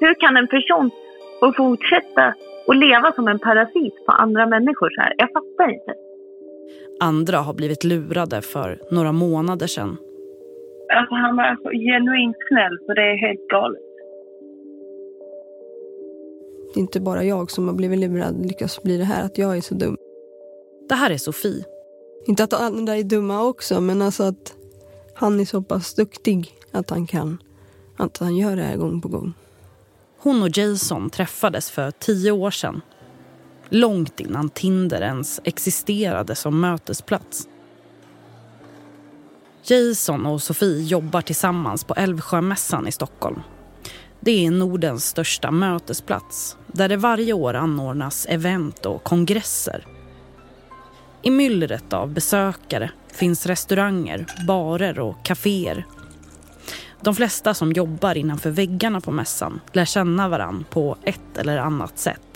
Hur 0.00 0.14
kan 0.20 0.36
en 0.36 0.48
person 0.48 0.90
få 1.40 1.52
fortsätta 1.56 2.34
att 2.66 2.76
leva 2.76 3.12
som 3.12 3.28
en 3.28 3.38
parasit 3.38 4.06
på 4.06 4.12
andra 4.12 4.46
människor 4.46 4.90
så 4.90 5.00
här? 5.00 5.14
Jag 5.18 5.28
fattar 5.32 5.72
inte. 5.72 5.94
Andra 7.00 7.38
har 7.38 7.54
blivit 7.54 7.84
lurade 7.84 8.42
för 8.42 8.78
några 8.90 9.12
månader 9.12 9.66
sedan. 9.66 9.96
Alltså 10.96 11.14
han 11.14 11.36
var 11.36 11.56
så 11.62 11.70
genuint 11.70 12.36
snäll 12.48 12.78
så 12.86 12.94
det 12.94 13.02
är 13.02 13.16
helt 13.26 13.48
galet. 13.48 13.82
Det 16.74 16.80
är 16.80 16.82
inte 16.82 17.00
bara 17.00 17.24
jag 17.24 17.50
som 17.50 17.68
har 17.68 17.74
blivit 17.74 17.98
lurad 17.98 18.46
lyckas 18.46 18.82
bli 18.82 18.96
det 18.96 19.04
här, 19.04 19.24
att 19.24 19.38
jag 19.38 19.56
är 19.56 19.60
så 19.60 19.74
dum. 19.74 19.96
Det 20.88 20.94
här 20.94 21.10
är 21.10 21.16
Sofie. 21.16 21.64
Inte 22.26 22.44
att 22.44 22.52
andra 22.52 22.96
är 22.96 23.02
dumma 23.02 23.44
också, 23.44 23.80
men 23.80 24.02
alltså 24.02 24.22
att 24.22 24.54
han 25.14 25.40
är 25.40 25.44
så 25.44 25.62
pass 25.62 25.94
duktig 25.94 26.54
att 26.72 26.90
han 26.90 27.06
kan, 27.06 27.42
att 27.96 28.18
han 28.18 28.36
gör 28.36 28.56
det 28.56 28.62
här 28.62 28.76
gång 28.76 29.00
på 29.00 29.08
gång. 29.08 29.32
Hon 30.18 30.42
och 30.42 30.58
Jason 30.58 31.10
träffades 31.10 31.70
för 31.70 31.90
tio 31.90 32.30
år 32.30 32.50
sedan. 32.50 32.80
Långt 33.68 34.20
innan 34.20 34.48
Tinder 34.48 35.00
ens 35.00 35.40
existerade 35.44 36.34
som 36.34 36.60
mötesplats. 36.60 37.48
Jason 39.62 40.26
och 40.26 40.42
Sofie 40.42 40.82
jobbar 40.82 41.20
tillsammans 41.20 41.84
på 41.84 41.94
Älvsjömässan 41.94 42.88
i 42.88 42.92
Stockholm. 42.92 43.40
Det 44.20 44.46
är 44.46 44.50
Nordens 44.50 45.06
största 45.06 45.50
mötesplats 45.50 46.56
där 46.66 46.88
det 46.88 46.96
varje 46.96 47.32
år 47.32 47.54
anordnas 47.54 48.26
event 48.26 48.86
och 48.86 49.04
kongresser. 49.04 49.86
I 51.22 51.30
myllret 51.30 51.92
av 51.92 52.12
besökare 52.12 52.90
finns 53.12 53.46
restauranger, 53.46 54.26
barer 54.46 54.98
och 54.98 55.24
kaféer. 55.24 55.86
De 57.00 57.14
flesta 57.14 57.54
som 57.54 57.72
jobbar 57.72 58.14
innanför 58.14 58.50
väggarna 58.50 59.00
på 59.00 59.10
mässan 59.10 59.60
lär 59.72 59.84
känna 59.84 60.28
varann 60.28 60.64
på 60.70 60.96
ett 61.02 61.38
eller 61.38 61.58
annat 61.58 61.98
sätt. 61.98 62.29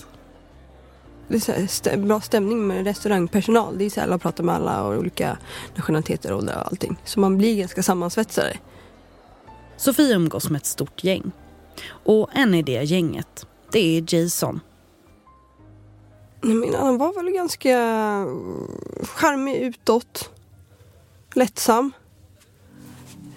Det 1.28 1.48
är 1.48 1.64
st 1.64 1.96
bra 1.96 2.20
stämning 2.20 2.66
med 2.66 2.84
restaurangpersonal. 2.84 3.78
Det 3.78 3.84
är 3.84 3.90
så 3.90 4.00
här, 4.00 4.06
alla 4.06 4.18
pratar 4.18 4.44
med 4.44 4.54
alla 4.54 4.84
och 4.84 4.98
olika 4.98 5.38
nationaliteter 5.76 6.32
och 6.32 6.42
allting. 6.48 6.96
Så 7.04 7.20
man 7.20 7.38
blir 7.38 7.56
ganska 7.56 7.82
sammansvetsade. 7.82 8.58
Sofie 9.76 10.14
umgås 10.14 10.50
med 10.50 10.58
ett 10.58 10.66
stort 10.66 11.04
gäng. 11.04 11.32
Och 11.88 12.28
en 12.32 12.54
i 12.54 12.62
det 12.62 12.82
gänget, 12.82 13.46
det 13.72 13.78
är 13.78 14.14
Jason. 14.14 14.60
Men 16.40 16.74
han 16.74 16.98
var 16.98 17.12
väl 17.14 17.30
ganska 17.30 17.76
charmig 19.02 19.56
utåt. 19.56 20.30
Lättsam. 21.34 21.92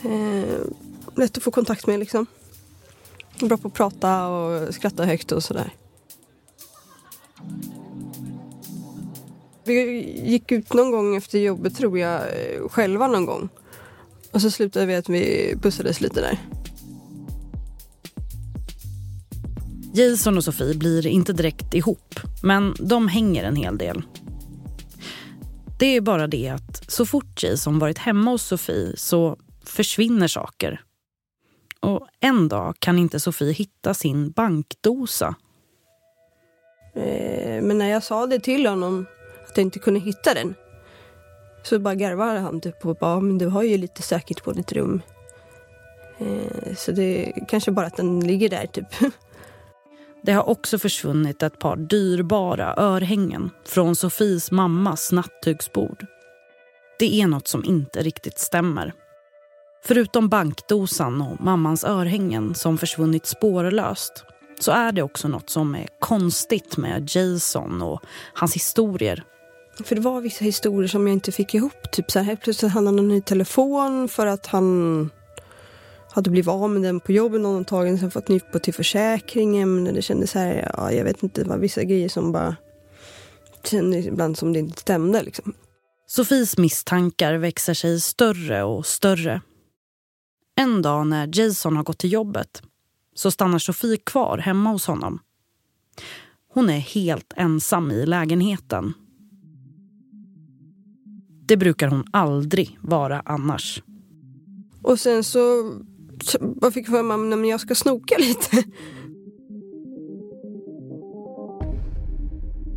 Eh, 0.02 0.60
lätt 1.16 1.38
att 1.38 1.44
få 1.44 1.52
kontakt 1.52 1.88
med 1.88 2.00
liksom. 2.00 2.26
Bra 3.40 3.58
på 3.58 3.68
att 3.68 3.74
prata 3.74 4.28
och 4.28 4.74
skratta 4.76 5.06
högt 5.06 5.32
och 5.32 5.44
sådär. 5.44 5.74
Vi 9.68 10.14
gick 10.26 10.52
ut 10.52 10.74
någon 10.74 10.92
gång 10.92 11.16
efter 11.16 11.40
jobbet 11.40 11.76
tror 11.76 12.00
jag, 12.00 12.22
själva 12.72 13.08
någon 13.08 13.26
gång. 13.26 13.50
Och 14.32 14.42
så 14.42 14.52
slutade 14.52 14.86
vi 14.86 14.96
att 14.96 15.10
vi 15.10 15.56
pussades 15.62 16.02
lite 16.02 16.22
där. 16.22 16.40
Jason 19.94 20.38
och 20.38 20.44
Sofie 20.44 20.76
blir 20.76 21.08
inte 21.08 21.34
direkt 21.34 21.74
ihop, 21.74 22.20
men 22.44 22.76
de 22.80 23.08
hänger 23.08 23.44
en 23.44 23.56
hel 23.56 23.78
del. 23.78 24.04
Det 25.80 25.86
är 25.86 26.02
bara 26.02 26.28
det 26.28 26.50
att 26.50 26.92
så 26.92 27.06
fort 27.06 27.44
Jason 27.44 27.80
varit 27.80 27.98
hemma 27.98 28.32
hos 28.32 28.44
Sofie 28.44 28.94
så 28.98 29.38
försvinner 29.66 30.28
saker. 30.28 30.82
Och 31.80 32.08
en 32.20 32.48
dag 32.48 32.76
kan 32.80 32.98
inte 32.98 33.20
Sofie 33.20 33.52
hitta 33.52 33.94
sin 33.94 34.32
bankdosa. 34.32 35.36
Eh, 36.96 37.64
men 37.64 37.78
när 37.78 37.90
jag 37.90 38.04
sa 38.04 38.28
det 38.28 38.40
till 38.40 38.68
honom, 38.68 39.06
att 39.50 39.58
jag 39.58 39.64
inte 39.64 39.80
kunde 39.80 40.00
hitta 40.00 40.34
den, 40.34 40.56
så 41.64 41.80
bara 41.80 41.96
garvade 41.96 42.40
han 42.40 42.62
typ 42.62 42.86
och 42.86 42.96
bara, 42.96 43.20
men 43.20 43.38
du 43.38 43.48
har 43.48 43.64
ju 43.64 43.78
lite 43.78 44.02
säkert 44.02 44.44
på 44.44 44.52
ditt 44.52 44.72
rum. 44.72 45.02
Eh, 46.18 46.76
så 46.76 46.92
det 46.92 47.30
är 47.30 47.46
kanske 47.48 47.72
bara 47.72 47.86
att 47.86 47.98
den 47.98 48.20
ligger 48.20 48.50
där 48.50 48.68
typ. 48.68 48.88
Det 50.22 50.32
har 50.32 50.50
också 50.50 50.80
försvunnit 50.80 51.44
ett 51.44 51.60
par 51.60 51.76
dyrbara 51.76 52.74
örhängen 52.78 53.50
från 53.66 53.96
Sofies 53.96 54.52
mammas 54.52 55.12
nattduksbord. 55.12 56.06
Det 57.00 57.22
är 57.22 57.28
något 57.28 57.48
som 57.48 57.66
inte 57.66 58.02
riktigt 58.02 58.40
stämmer. 58.40 58.94
Förutom 59.84 60.30
bankdosan 60.30 61.22
och 61.22 61.42
mammans 61.42 61.84
örhängen 61.84 62.56
som 62.56 62.78
försvunnit 62.78 63.26
spårlöst 63.26 64.24
så 64.60 64.72
är 64.72 64.92
det 64.92 65.02
också 65.02 65.28
något 65.28 65.50
som 65.50 65.76
är 65.76 65.88
konstigt 66.00 66.78
med 66.78 67.10
Jason 67.16 67.82
och 67.82 68.02
hans 68.34 68.56
historier. 68.56 69.24
För 69.84 69.96
det 69.96 70.02
var 70.02 70.22
vissa 70.22 70.46
historier 70.46 70.88
som 70.88 71.08
jag 71.08 71.14
inte 71.14 71.32
fick 71.32 71.56
ihop. 71.56 71.92
Typ 71.92 72.12
så 72.12 72.20
här, 72.20 72.26
helt 72.26 72.42
plötsligt 72.42 72.72
hade 72.72 72.88
han 72.88 73.00
en 73.00 73.08
ny 73.08 73.22
telefon 73.22 74.10
för 74.10 74.28
att 74.28 74.46
han 74.46 75.10
hade 76.12 76.30
blivit 76.30 76.50
av 76.50 76.70
med 76.70 76.82
den 76.82 77.00
på 77.00 77.12
jobbet 77.12 77.42
någon 77.42 77.66
tagen, 77.66 78.00
sen 78.00 78.12
fått 78.12 78.28
nytt 78.28 78.52
på 78.52 78.60
till 78.60 78.74
försäkringen. 78.74 79.84
Men 79.84 79.94
det 79.94 80.02
kändes 80.02 80.32
så 80.32 80.40
här, 80.40 80.72
ja, 80.78 80.92
jag 80.92 81.04
vet 81.04 81.24
inte, 81.24 81.44
det 81.44 81.50
var 81.50 81.58
vissa 81.58 81.84
grejer 81.84 82.10
som 82.10 82.32
bara 82.32 82.56
kändes 83.64 84.06
ibland 84.06 84.38
som 84.38 84.54
det 84.54 84.60
inte 84.60 84.82
stämde. 84.82 85.24
Liksom. 85.24 85.54
Sofies 86.08 86.58
misstankar 86.58 87.34
växer 87.34 87.74
sig 87.74 88.00
större 88.00 88.64
och 88.64 88.86
större. 88.86 89.42
En 90.56 90.82
dag 90.82 91.08
när 91.08 91.40
Jason 91.40 91.76
har 91.76 91.84
gått 91.84 91.98
till 91.98 92.14
jobbet 92.14 92.62
så 93.16 93.32
stannar 93.32 93.60
Sofie 93.60 93.98
kvar 93.98 94.38
hemma 94.38 94.70
hos 94.70 94.88
honom. 94.88 95.20
Hon 96.54 96.70
är 96.70 96.80
helt 96.80 97.34
ensam 97.36 97.92
i 97.92 98.06
lägenheten. 98.06 98.94
Det 101.48 101.58
brukar 101.58 101.88
hon 101.88 102.06
aldrig 102.12 102.78
vara 102.82 103.22
annars. 103.26 103.84
Och 104.82 105.00
sen 105.00 105.24
så 105.24 105.74
jag 106.62 106.74
fick 106.74 106.88
för 106.88 107.04
mig 107.04 107.44
att 107.44 107.50
jag 107.50 107.60
ska 107.60 107.76
snoka 107.76 108.16
lite. 108.18 108.64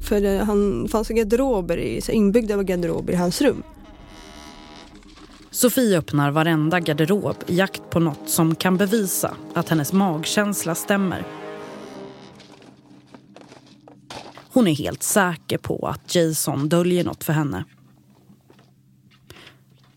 För 0.08 0.20
det 0.20 0.44
han, 0.44 0.88
fanns 0.88 1.08
garderober 1.08 1.76
i, 1.76 2.00
så 2.00 2.12
inbyggda 2.12 2.62
garderober 2.62 3.12
i 3.12 3.16
hans 3.16 3.42
rum. 3.42 3.62
Sofie 5.50 5.98
öppnar 5.98 6.30
varenda 6.30 6.80
garderob 6.80 7.36
i 7.46 7.56
jakt 7.56 7.90
på 7.90 8.00
något 8.00 8.28
som 8.28 8.54
kan 8.54 8.76
bevisa 8.76 9.34
att 9.54 9.68
hennes 9.68 9.92
magkänsla 9.92 10.74
stämmer. 10.74 11.24
Hon 14.52 14.66
är 14.68 14.74
helt 14.74 15.02
säker 15.02 15.58
på 15.58 15.86
att 15.86 16.14
Jason 16.14 16.68
döljer 16.68 17.04
något 17.04 17.24
för 17.24 17.32
henne. 17.32 17.64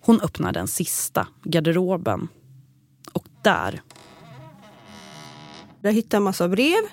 Hon 0.05 0.21
öppnar 0.21 0.53
den 0.53 0.67
sista 0.67 1.27
garderoben. 1.43 2.27
Och 3.13 3.25
där... 3.41 3.81
Jag 5.81 5.93
hittar 5.93 6.17
en 6.17 6.23
massa 6.23 6.47
brev 6.47 6.83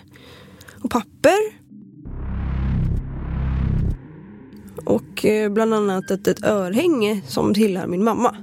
och 0.85 0.91
papper. 0.91 1.37
Och 4.85 5.25
eh, 5.25 5.53
bland 5.53 5.75
annat 5.75 6.11
ett, 6.11 6.29
ett 6.29 6.45
örhänge 6.45 7.23
som 7.27 7.55
tillhör 7.55 7.87
min 7.87 8.05
mamma. 8.05 8.37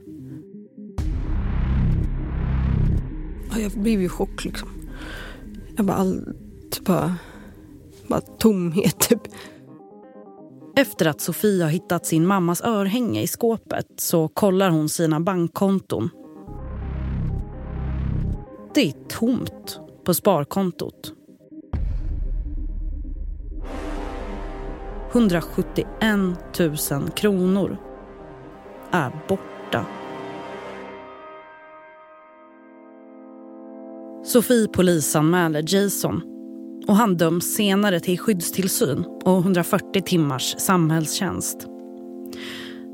Jag 3.57 3.71
blev 3.71 4.01
ju 4.01 4.09
chock 4.09 4.45
liksom. 4.45 4.69
Jag 5.75 5.85
bara, 5.85 5.97
allt 5.97 6.79
bara, 6.85 7.15
bara 8.07 8.21
tomhet 8.21 8.99
typ. 8.99 9.21
Efter 10.77 11.05
att 11.05 11.21
Sofie 11.21 11.63
har 11.63 11.69
hittat 11.69 12.05
sin 12.05 12.27
mammas 12.27 12.61
örhänge 12.61 13.21
i 13.21 13.27
skåpet 13.27 13.87
så 13.95 14.27
kollar 14.27 14.69
hon 14.69 14.89
sina 14.89 15.19
bankkonton. 15.19 16.09
Det 18.73 18.87
är 18.87 18.93
tomt 19.07 19.79
på 20.05 20.13
sparkontot. 20.13 21.13
171 25.11 25.87
000 26.91 27.09
kronor 27.15 27.77
är 28.91 29.11
borta. 29.27 29.85
Sofie 34.23 34.67
polisanmäler 34.67 35.63
Jason 35.75 36.36
och 36.87 36.95
han 36.95 37.17
döms 37.17 37.53
senare 37.53 37.99
till 37.99 38.19
skyddstillsyn 38.19 39.05
och 39.23 39.37
140 39.37 40.01
timmars 40.01 40.55
samhällstjänst. 40.57 41.67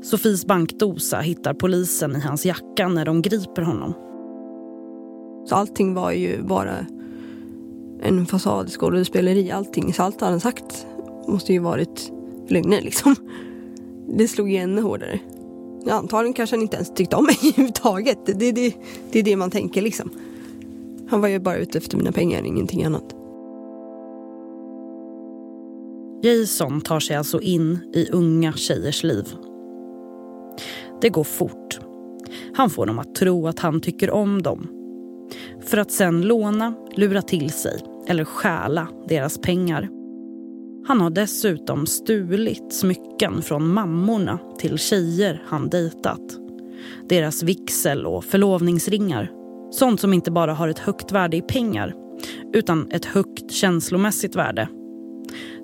Sofis 0.02 0.46
bankdosa 0.46 1.20
hittar 1.20 1.54
polisen 1.54 2.16
i 2.16 2.20
hans 2.20 2.46
jacka 2.46 2.88
när 2.88 3.04
de 3.04 3.22
griper 3.22 3.62
honom. 3.62 3.94
Så 5.48 5.54
allting 5.54 5.94
var 5.94 6.12
ju 6.12 6.42
bara 6.42 6.86
en 8.02 8.26
fasad, 8.26 8.70
skådespeleri, 8.70 9.50
Allting, 9.50 9.92
så 9.94 10.02
allt 10.02 10.20
han 10.20 10.40
sagt 10.40 10.86
måste 11.28 11.52
ju 11.52 11.58
varit 11.58 12.12
lögner 12.48 12.82
liksom. 12.82 13.16
Det 14.08 14.28
slog 14.28 14.50
ju 14.50 14.56
ännu 14.56 14.82
hårdare. 14.82 15.20
Antagligen 15.90 16.34
kanske 16.34 16.56
han 16.56 16.62
inte 16.62 16.76
ens 16.76 16.94
tyckte 16.94 17.16
om 17.16 17.24
mig 17.24 17.36
överhuvudtaget. 17.42 18.26
Det, 18.26 18.32
det, 18.32 18.52
det, 18.52 18.74
det 19.12 19.18
är 19.18 19.22
det 19.22 19.36
man 19.36 19.50
tänker 19.50 19.82
liksom. 19.82 20.10
Han 21.08 21.20
var 21.20 21.28
ju 21.28 21.38
bara 21.38 21.56
ute 21.56 21.78
efter 21.78 21.96
mina 21.96 22.12
pengar, 22.12 22.42
ingenting 22.42 22.84
annat. 22.84 23.23
Jason 26.24 26.80
tar 26.80 27.00
sig 27.00 27.16
alltså 27.16 27.40
in 27.40 27.78
i 27.94 28.08
unga 28.12 28.52
tjejers 28.52 29.02
liv. 29.02 29.24
Det 31.00 31.08
går 31.08 31.24
fort. 31.24 31.80
Han 32.54 32.70
får 32.70 32.86
dem 32.86 32.98
att 32.98 33.14
tro 33.14 33.48
att 33.48 33.58
han 33.58 33.80
tycker 33.80 34.10
om 34.10 34.42
dem. 34.42 34.68
För 35.60 35.78
att 35.78 35.90
sen 35.90 36.22
låna, 36.22 36.74
lura 36.96 37.22
till 37.22 37.50
sig 37.50 37.78
eller 38.06 38.24
stjäla 38.24 38.88
deras 39.08 39.38
pengar. 39.38 39.88
Han 40.86 41.00
har 41.00 41.10
dessutom 41.10 41.86
stulit 41.86 42.72
smycken 42.72 43.42
från 43.42 43.72
mammorna 43.72 44.38
till 44.58 44.78
tjejer 44.78 45.42
han 45.46 45.68
dejtat. 45.68 46.38
Deras 47.08 47.42
vixel 47.42 48.06
och 48.06 48.24
förlovningsringar. 48.24 49.30
Sånt 49.70 50.00
som 50.00 50.12
inte 50.12 50.30
bara 50.30 50.54
har 50.54 50.68
ett 50.68 50.78
högt 50.78 51.12
värde 51.12 51.36
i 51.36 51.42
pengar 51.42 51.94
utan 52.52 52.90
ett 52.90 53.04
högt 53.04 53.50
känslomässigt 53.50 54.36
värde. 54.36 54.68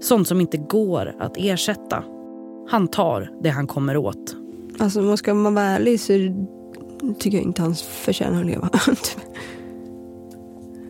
Sånt 0.01 0.29
som 0.29 0.41
inte 0.41 0.57
går 0.57 1.15
att 1.19 1.37
ersätta. 1.37 2.05
Han 2.69 2.89
tar 2.89 3.31
det 3.43 3.49
han 3.49 3.67
kommer 3.67 3.97
åt. 3.97 4.37
Alltså, 4.79 5.01
om 5.01 5.07
man 5.07 5.17
ska 5.17 5.35
vara 5.35 5.65
ärlig 5.65 6.01
så 6.01 6.13
tycker 7.19 7.39
jag 7.39 7.47
inte 7.47 7.63
han 7.63 7.75
förtjänar 7.75 8.41
att 8.41 8.47
leva. 8.47 8.71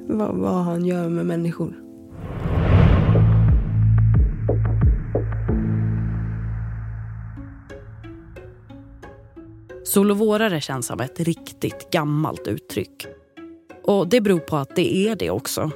vad, 0.06 0.36
vad 0.36 0.64
han 0.64 0.84
gör 0.84 1.08
med 1.08 1.26
människor. 1.26 1.74
Solovårare 9.84 10.60
känns 10.60 10.86
som 10.86 11.00
ett 11.00 11.20
riktigt 11.20 11.90
gammalt 11.90 12.46
uttryck. 12.46 13.06
Och 13.84 14.08
det 14.08 14.20
beror 14.20 14.38
på 14.38 14.56
att 14.56 14.76
det 14.76 14.96
är 15.08 15.16
det 15.16 15.30
också. 15.30 15.70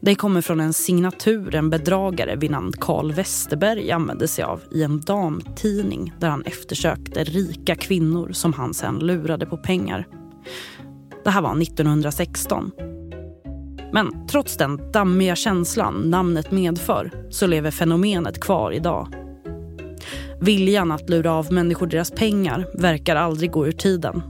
Det 0.00 0.14
kommer 0.14 0.40
från 0.40 0.60
en 0.60 0.72
signatur 0.72 1.54
en 1.54 1.70
bedragare 1.70 2.36
vid 2.36 2.50
namn 2.50 2.72
Carl 2.80 3.12
Westerberg 3.12 3.90
använde 3.90 4.28
sig 4.28 4.44
av 4.44 4.60
i 4.70 4.82
en 4.82 5.00
damtidning 5.00 6.12
där 6.18 6.28
han 6.28 6.42
eftersökte 6.42 7.24
rika 7.24 7.74
kvinnor 7.74 8.32
som 8.32 8.52
han 8.52 8.74
sen 8.74 8.98
lurade 8.98 9.46
på 9.46 9.56
pengar. 9.56 10.06
Det 11.24 11.30
här 11.30 11.42
var 11.42 11.62
1916. 11.62 12.70
Men 13.92 14.26
trots 14.26 14.56
den 14.56 14.92
dammiga 14.92 15.36
känslan 15.36 15.94
namnet 15.94 16.50
medför 16.50 17.10
så 17.30 17.46
lever 17.46 17.70
fenomenet 17.70 18.40
kvar 18.40 18.72
idag. 18.72 19.08
Viljan 20.40 20.92
att 20.92 21.10
lura 21.10 21.32
av 21.32 21.52
människor 21.52 21.86
deras 21.86 22.10
pengar 22.10 22.66
verkar 22.74 23.16
aldrig 23.16 23.50
gå 23.50 23.66
ur 23.66 23.72
tiden. 23.72 24.22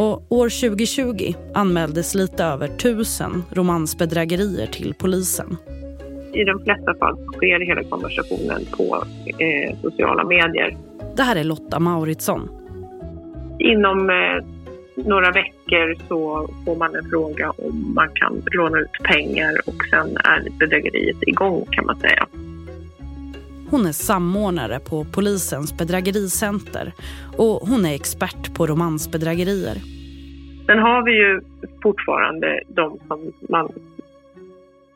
Och 0.00 0.32
år 0.32 0.68
2020 0.68 1.34
anmäldes 1.54 2.14
lite 2.14 2.44
över 2.44 2.68
tusen 2.68 3.42
romansbedrägerier 3.50 4.66
till 4.66 4.94
polisen. 4.94 5.56
I 6.32 6.44
de 6.44 6.64
flesta 6.64 6.94
fall 6.94 7.16
sker 7.26 7.66
hela 7.66 7.84
konversationen 7.84 8.60
på 8.76 9.04
eh, 9.38 9.78
sociala 9.82 10.24
medier. 10.24 10.76
Det 11.16 11.22
här 11.22 11.36
är 11.36 11.44
Lotta 11.44 11.78
Mauritsson. 11.78 12.48
Inom 13.58 14.10
eh, 14.10 14.44
några 15.06 15.30
veckor 15.30 16.08
så 16.08 16.48
får 16.64 16.76
man 16.76 16.94
en 16.94 17.10
fråga 17.10 17.50
om 17.50 17.94
man 17.94 18.08
kan 18.14 18.42
låna 18.52 18.78
ut 18.78 19.02
pengar 19.02 19.52
och 19.66 19.84
sen 19.90 20.16
är 20.16 20.58
bedrägeriet 20.58 21.22
igång 21.22 21.66
kan 21.70 21.86
man 21.86 22.00
säga. 22.00 22.26
Hon 23.70 23.86
är 23.86 23.92
samordnare 23.92 24.80
på 24.80 25.04
polisens 25.04 25.78
bedrägericenter 25.78 26.92
och 27.38 27.68
hon 27.68 27.86
är 27.86 27.94
expert 27.94 28.54
på 28.54 28.66
romansbedrägerier. 28.66 29.76
Sen 30.66 30.78
har 30.78 31.04
vi 31.04 31.12
ju 31.12 31.40
fortfarande 31.82 32.62
de 32.68 32.98
som 33.08 33.32
man 33.48 33.68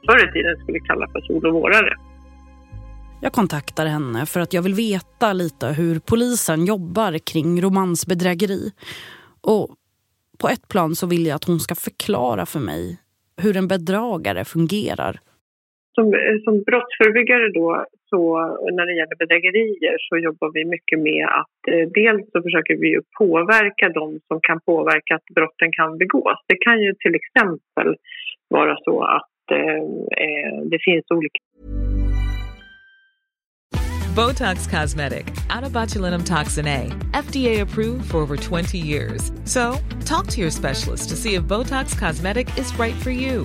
förr 0.07 0.29
i 0.29 0.33
tiden 0.33 0.57
skulle 0.63 0.81
kalla 0.81 1.09
för 1.09 1.21
solovårare. 1.21 1.97
Jag 3.21 3.33
kontaktar 3.33 3.87
henne 3.87 4.27
för 4.27 4.41
att 4.41 4.53
jag 4.53 4.63
vill 4.63 4.75
veta 4.75 5.33
lite 5.33 5.67
hur 5.67 5.99
polisen 5.99 6.65
jobbar 6.65 7.19
kring 7.19 7.63
romansbedrägeri. 7.63 8.73
Och 9.41 9.69
på 10.39 10.49
ett 10.49 10.69
plan 10.69 10.95
så 10.95 11.07
vill 11.07 11.27
jag 11.27 11.37
att 11.37 11.45
hon 11.45 11.61
ska 11.61 11.75
förklara 11.75 12.47
för 12.47 12.61
mig 12.61 12.99
hur 13.43 13.57
en 13.57 13.69
bedragare 13.69 14.45
fungerar. 14.45 15.21
Som, 15.95 16.13
som 16.45 16.63
brottsförebyggare 16.63 17.53
då, 17.53 17.87
så 18.11 18.21
när 18.77 18.87
det 18.87 18.95
gäller 19.01 19.17
bedrägerier 19.17 19.97
så 19.99 20.19
jobbar 20.19 20.51
vi 20.55 20.65
mycket 20.65 20.99
med 20.99 21.25
att 21.41 21.59
eh, 21.73 21.89
dels 22.01 22.25
så 22.33 22.43
försöker 22.43 22.77
vi 22.77 23.01
påverka 23.19 23.89
de 23.89 24.21
som 24.29 24.41
kan 24.41 24.61
påverka 24.61 25.15
att 25.15 25.29
brotten 25.35 25.73
kan 25.73 25.99
begås. 25.99 26.39
Det 26.47 26.57
kan 26.57 26.83
ju 26.83 26.95
till 26.95 27.15
exempel 27.15 27.97
vara 28.49 28.77
så 28.85 29.03
att 29.03 29.51
eh, 29.53 29.83
eh 30.25 30.57
det 30.71 30.79
finns 30.85 31.05
olika 31.11 31.41
Botox 34.15 34.69
Cosmetic, 34.69 35.27
out 35.51 35.65
of 35.65 35.73
botulinum 35.73 36.23
toxin 36.25 36.69
A, 36.69 36.83
FDA 37.13 37.61
approved 37.61 38.11
for 38.11 38.19
over 38.19 38.37
20 38.37 38.79
years. 38.79 39.33
So, 39.45 39.77
talk 40.05 40.29
to 40.29 40.41
your 40.41 40.51
specialist 40.51 41.09
to 41.09 41.17
see 41.17 41.35
if 41.35 41.43
Botox 41.43 41.99
Cosmetic 41.99 42.57
is 42.57 42.73
right 42.79 42.95
for 42.95 43.11
you. 43.11 43.45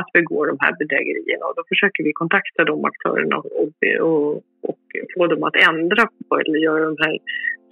att 0.00 0.12
begå 0.12 0.46
de 0.46 0.56
här 0.60 0.72
bedrägerierna 0.78 1.44
och 1.46 1.56
då 1.56 1.62
försöker 1.68 2.04
vi 2.04 2.12
kontakta 2.12 2.64
de 2.64 2.84
aktörerna 2.84 3.36
och, 3.36 3.72
och, 4.08 4.34
och 4.68 4.84
få 5.14 5.26
dem 5.26 5.42
att 5.42 5.56
ändra 5.70 6.02
på 6.28 6.38
eller 6.40 6.58
göra 6.58 6.84
de 6.84 6.96
här 7.04 7.18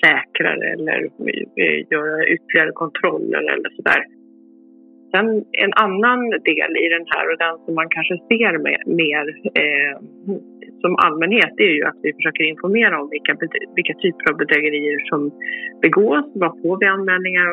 säkrare 0.04 0.66
eller 0.72 0.98
göra 1.94 2.26
ytterligare 2.34 2.72
kontroller 2.72 3.42
eller 3.52 3.70
sådär. 3.76 4.02
Sen 5.12 5.44
en 5.64 5.72
annan 5.72 6.20
del 6.30 6.72
i 6.84 6.88
den 6.96 7.06
här 7.12 7.24
och 7.32 7.38
den 7.38 7.56
som 7.64 7.74
man 7.74 7.88
kanske 7.88 8.14
ser 8.28 8.58
mer, 8.58 8.82
mer 9.02 9.24
eh, 9.62 9.94
som 10.84 10.92
allmänhet 11.06 11.54
är 11.68 11.72
ju 11.78 11.82
att 11.90 11.98
vi 12.02 12.10
försöker 12.18 12.44
informera 12.52 12.94
om 13.02 13.08
vilka, 13.14 13.32
vilka 13.78 13.94
typer 14.04 14.24
av 14.30 14.36
bedrägerier 14.42 14.98
som 15.10 15.20
begås, 15.84 16.26
vad 16.42 16.52
får 16.60 16.74
vi 16.80 16.86
anmälningar 16.96 17.48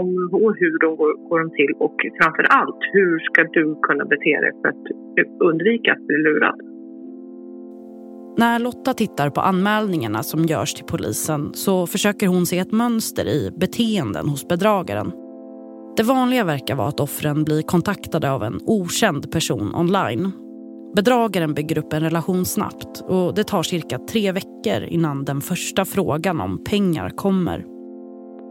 om 0.00 0.08
och 0.44 0.52
hur 0.60 0.74
de 0.84 0.88
går, 1.00 1.12
går 1.28 1.38
de 1.42 1.50
till 1.60 1.72
och 1.86 1.96
framför 2.20 2.46
allt 2.58 2.80
hur 2.92 3.18
ska 3.28 3.40
du 3.56 3.64
kunna 3.88 4.04
bete 4.04 4.34
dig 4.44 4.52
för 4.60 4.68
att 4.72 4.84
undvika 5.48 5.92
att 5.92 6.06
bli 6.08 6.16
lurad. 6.26 6.58
När 8.38 8.58
Lotta 8.58 8.92
tittar 8.94 9.30
på 9.30 9.40
anmälningarna 9.40 10.22
som 10.22 10.40
görs 10.44 10.74
till 10.74 10.84
polisen 10.84 11.50
så 11.54 11.86
försöker 11.86 12.26
hon 12.26 12.46
se 12.46 12.58
ett 12.58 12.72
mönster 12.72 13.26
i 13.38 13.50
beteenden 13.60 14.28
hos 14.28 14.48
bedragaren. 14.48 15.12
Det 15.96 16.02
vanliga 16.02 16.44
verkar 16.44 16.74
vara 16.76 16.88
att 16.88 17.00
offren 17.00 17.44
blir 17.44 17.62
kontaktade 17.62 18.30
av 18.32 18.42
en 18.42 18.60
okänd 18.66 19.32
person 19.32 19.74
online. 19.74 20.32
Bedragaren 20.96 21.54
bygger 21.54 21.78
upp 21.78 21.92
en 21.92 22.00
relation 22.08 22.44
snabbt 22.44 22.92
och 23.14 23.34
det 23.36 23.44
tar 23.52 23.62
cirka 23.62 23.96
tre 24.12 24.32
veckor 24.38 24.80
innan 24.96 25.24
den 25.24 25.40
första 25.40 25.84
frågan 25.84 26.40
om 26.40 26.52
pengar 26.72 27.08
kommer. 27.24 27.58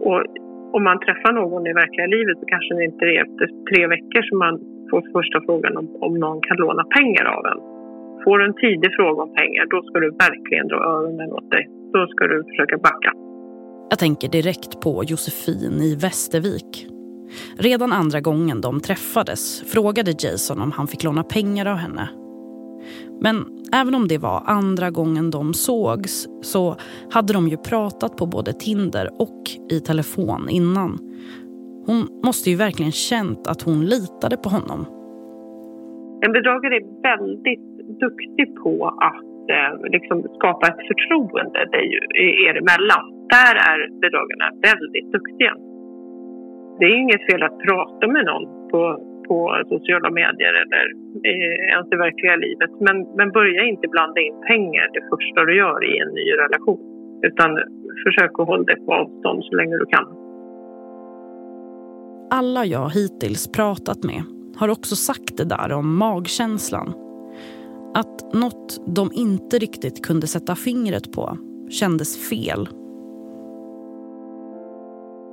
Och 0.10 0.22
om 0.76 0.84
man 0.90 0.98
träffar 1.06 1.32
någon 1.42 1.68
i 1.68 1.74
verkliga 1.74 2.08
livet 2.16 2.38
så 2.40 2.46
kanske 2.54 2.72
det 2.78 2.86
inte 2.92 3.06
är 3.06 3.18
efter 3.26 3.46
tre 3.70 3.82
veckor 3.94 4.22
som 4.30 4.38
man 4.46 4.56
får 4.90 5.02
första 5.18 5.38
frågan 5.48 5.74
om, 5.80 5.86
om 6.06 6.14
någon 6.24 6.42
kan 6.48 6.58
låna 6.58 6.84
pengar 6.98 7.26
av 7.38 7.44
en. 7.52 7.60
Får 8.24 8.36
du 8.38 8.44
en 8.46 8.58
tidig 8.66 8.90
fråga 9.00 9.20
om 9.26 9.32
pengar, 9.42 9.64
då 9.74 9.80
ska 9.88 9.96
du 10.00 10.10
verkligen 10.28 10.68
dra 10.68 10.80
öronen 10.96 11.30
åt 11.38 11.52
dig. 11.52 11.64
Då 11.94 12.08
ska 12.08 12.22
du 12.32 12.38
försöka 12.50 12.78
backa. 12.78 13.12
Jag 13.90 14.00
tänker 14.00 14.28
direkt 14.30 14.82
på 14.86 15.04
Josefin 15.04 15.74
i 15.90 15.96
Västervik. 15.96 16.72
Redan 17.58 17.92
andra 17.92 18.20
gången 18.22 18.62
de 18.62 18.80
träffades 18.80 19.72
frågade 19.74 20.12
Jason 20.20 20.62
om 20.62 20.72
han 20.72 20.88
fick 20.88 21.04
låna 21.04 21.24
pengar 21.24 21.66
av 21.66 21.76
henne. 21.76 22.10
Men 23.22 23.46
även 23.74 23.96
om 23.96 24.08
det 24.08 24.18
var 24.18 24.44
andra 24.46 24.90
gången 24.90 25.32
de 25.32 25.54
sågs 25.54 26.28
så 26.42 26.76
hade 27.12 27.34
de 27.34 27.48
ju 27.48 27.58
pratat 27.58 28.18
på 28.18 28.26
både 28.26 28.54
Tinder 28.54 29.10
och 29.20 29.42
i 29.72 29.80
telefon 29.80 30.50
innan. 30.50 31.00
Hon 31.86 32.08
måste 32.26 32.50
ju 32.50 32.56
verkligen 32.56 32.92
känt 32.92 33.48
att 33.48 33.62
hon 33.62 33.86
litade 33.86 34.38
på 34.38 34.50
honom. 34.50 34.86
En 36.26 36.32
bedragare 36.32 36.76
är 36.76 36.86
väldigt 37.12 37.68
duktig 38.00 38.56
på 38.64 38.74
att 39.10 39.50
eh, 39.56 39.74
liksom 39.96 40.16
skapa 40.38 40.68
ett 40.68 40.88
förtroende 40.90 41.60
eh, 41.78 42.48
er 42.48 42.56
emellan. 42.62 43.06
Där 43.36 43.56
är 43.72 43.80
bedragarna 44.04 44.48
väldigt 44.70 45.12
duktiga. 45.12 45.54
Det 46.80 46.86
är 46.86 46.98
inget 47.04 47.26
fel 47.30 47.44
att 47.44 47.58
prata 47.68 48.08
med 48.08 48.26
någon 48.26 48.46
på, 48.72 48.82
på 49.32 49.64
sociala 49.74 50.10
medier 50.22 50.54
eller 50.64 50.86
eh, 51.30 51.58
ens 51.74 51.88
i 51.96 51.98
verkliga 52.06 52.36
livet. 52.46 52.72
Men, 52.86 52.98
men 53.18 53.28
börja 53.40 53.62
inte 53.74 53.88
blanda 53.96 54.20
in 54.28 54.38
pengar 54.52 54.86
det 54.96 55.04
första 55.12 55.40
du 55.48 55.54
gör 55.64 55.80
i 55.92 55.94
en 56.04 56.12
ny 56.20 56.28
relation. 56.44 56.82
Utan 57.28 57.50
försök 58.06 58.34
att 58.40 58.48
hålla 58.52 58.64
dig 58.64 58.80
på 58.86 58.94
avstånd 58.94 59.40
så 59.44 59.56
länge 59.56 59.76
du 59.84 59.86
kan. 59.96 60.08
Alla 62.40 62.66
jag 62.66 62.90
hittills 62.90 63.52
pratat 63.52 64.04
med 64.04 64.22
har 64.60 64.70
också 64.70 64.96
sagt 64.96 65.38
det 65.38 65.48
där 65.56 65.72
om 65.72 65.98
magkänslan. 65.98 66.94
Att 68.02 68.34
något 68.34 68.96
de 68.96 69.12
inte 69.14 69.58
riktigt 69.58 70.06
kunde 70.06 70.28
sätta 70.28 70.56
fingret 70.56 71.12
på 71.12 71.38
kändes 71.70 72.30
fel 72.30 72.68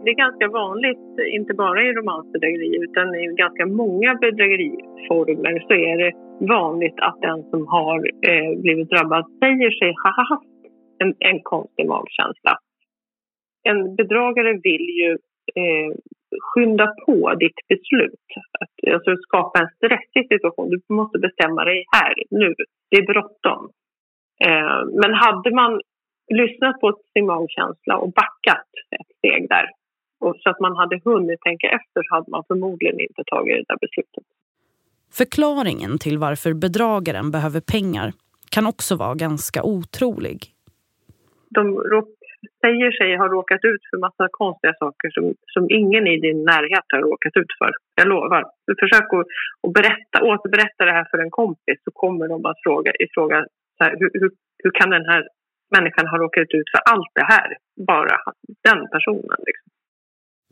det 0.08 0.12
är 0.12 0.26
ganska 0.28 0.48
vanligt, 0.48 1.06
inte 1.38 1.54
bara 1.54 1.82
i 1.82 1.92
romansbedrägeri 1.92 2.76
utan 2.86 3.14
i 3.14 3.26
ganska 3.26 3.66
många 3.66 4.14
bedrägeriformer 4.14 5.54
så 5.68 5.74
är 5.74 5.96
det 6.02 6.12
vanligt 6.54 6.98
att 7.00 7.20
den 7.20 7.42
som 7.50 7.66
har 7.66 7.98
eh, 8.28 8.60
blivit 8.62 8.90
drabbad 8.90 9.24
säger 9.42 9.70
sig 9.70 9.94
ha 10.04 10.10
haft 10.30 10.58
en, 10.98 11.14
en 11.18 11.40
konstig 11.42 11.86
magkänsla. 11.88 12.52
En 13.62 13.96
bedragare 13.96 14.52
vill 14.52 14.86
ju 15.02 15.10
eh, 15.60 15.90
skynda 16.40 16.86
på 17.06 17.34
ditt 17.34 17.60
beslut. 17.68 18.26
Att, 18.60 18.92
alltså 18.94 19.16
skapa 19.16 19.58
en 19.60 19.70
stressig 19.76 20.24
situation. 20.28 20.70
Du 20.70 20.94
måste 20.94 21.18
bestämma 21.18 21.64
dig 21.64 21.84
här, 21.96 22.14
nu. 22.30 22.54
Det 22.90 22.96
är 22.96 23.06
bråttom. 23.12 23.70
Eh, 24.44 24.80
men 25.00 25.14
hade 25.14 25.50
man 25.54 25.80
lyssnat 26.34 26.80
på 26.80 26.98
sin 27.12 27.26
magkänsla 27.26 27.96
och 27.96 28.12
backat 28.12 28.68
ett 29.00 29.16
steg 29.18 29.48
där 29.48 29.66
och 30.18 30.36
så 30.40 30.50
att 30.50 30.60
man 30.60 30.76
hade 30.76 31.00
hunnit 31.04 31.40
tänka 31.40 31.66
efter 31.66 32.02
så 32.08 32.14
hade 32.14 32.30
man 32.30 32.44
förmodligen 32.48 33.00
inte 33.00 33.22
tagit 33.26 33.56
det 33.56 33.64
där 33.68 33.78
beslutet. 33.80 34.24
Förklaringen 35.12 35.98
till 35.98 36.18
varför 36.18 36.52
bedragaren 36.54 37.30
behöver 37.30 37.60
pengar 37.60 38.12
kan 38.50 38.66
också 38.66 38.96
vara 38.96 39.14
ganska 39.14 39.62
otrolig. 39.62 40.38
De 41.50 41.62
säger 42.60 42.90
sig 42.98 43.16
ha 43.16 43.26
råkat 43.28 43.64
ut 43.64 43.82
för 43.90 43.98
massa 43.98 44.28
konstiga 44.30 44.74
saker 44.78 45.10
som, 45.10 45.34
som 45.54 45.64
ingen 45.70 46.06
i 46.06 46.16
din 46.26 46.44
närhet 46.44 46.86
har 46.92 47.00
råkat 47.00 47.36
ut 47.36 47.52
för. 47.58 47.70
Jag 47.94 48.08
lovar. 48.08 48.44
Försök 48.80 49.08
att, 49.12 49.26
att 49.66 49.72
berätta, 49.78 50.16
återberätta 50.30 50.84
det 50.84 50.92
här 50.98 51.08
för 51.10 51.18
en 51.18 51.30
kompis 51.30 51.78
så 51.84 51.90
kommer 51.90 52.28
de 52.28 52.44
att 52.50 52.62
fråga, 52.62 52.92
fråga 53.14 53.46
så 53.78 53.84
här, 53.84 53.94
hur, 54.00 54.10
hur, 54.20 54.30
hur 54.62 54.70
kan 54.70 54.90
den 54.90 55.06
här 55.10 55.22
människan 55.76 56.06
ha 56.06 56.18
råkat 56.18 56.54
ut 56.58 56.68
för 56.74 56.80
allt 56.92 57.12
det 57.14 57.26
här? 57.34 57.48
Bara 57.92 58.16
den 58.68 58.80
personen. 58.94 59.40
Liksom. 59.48 59.68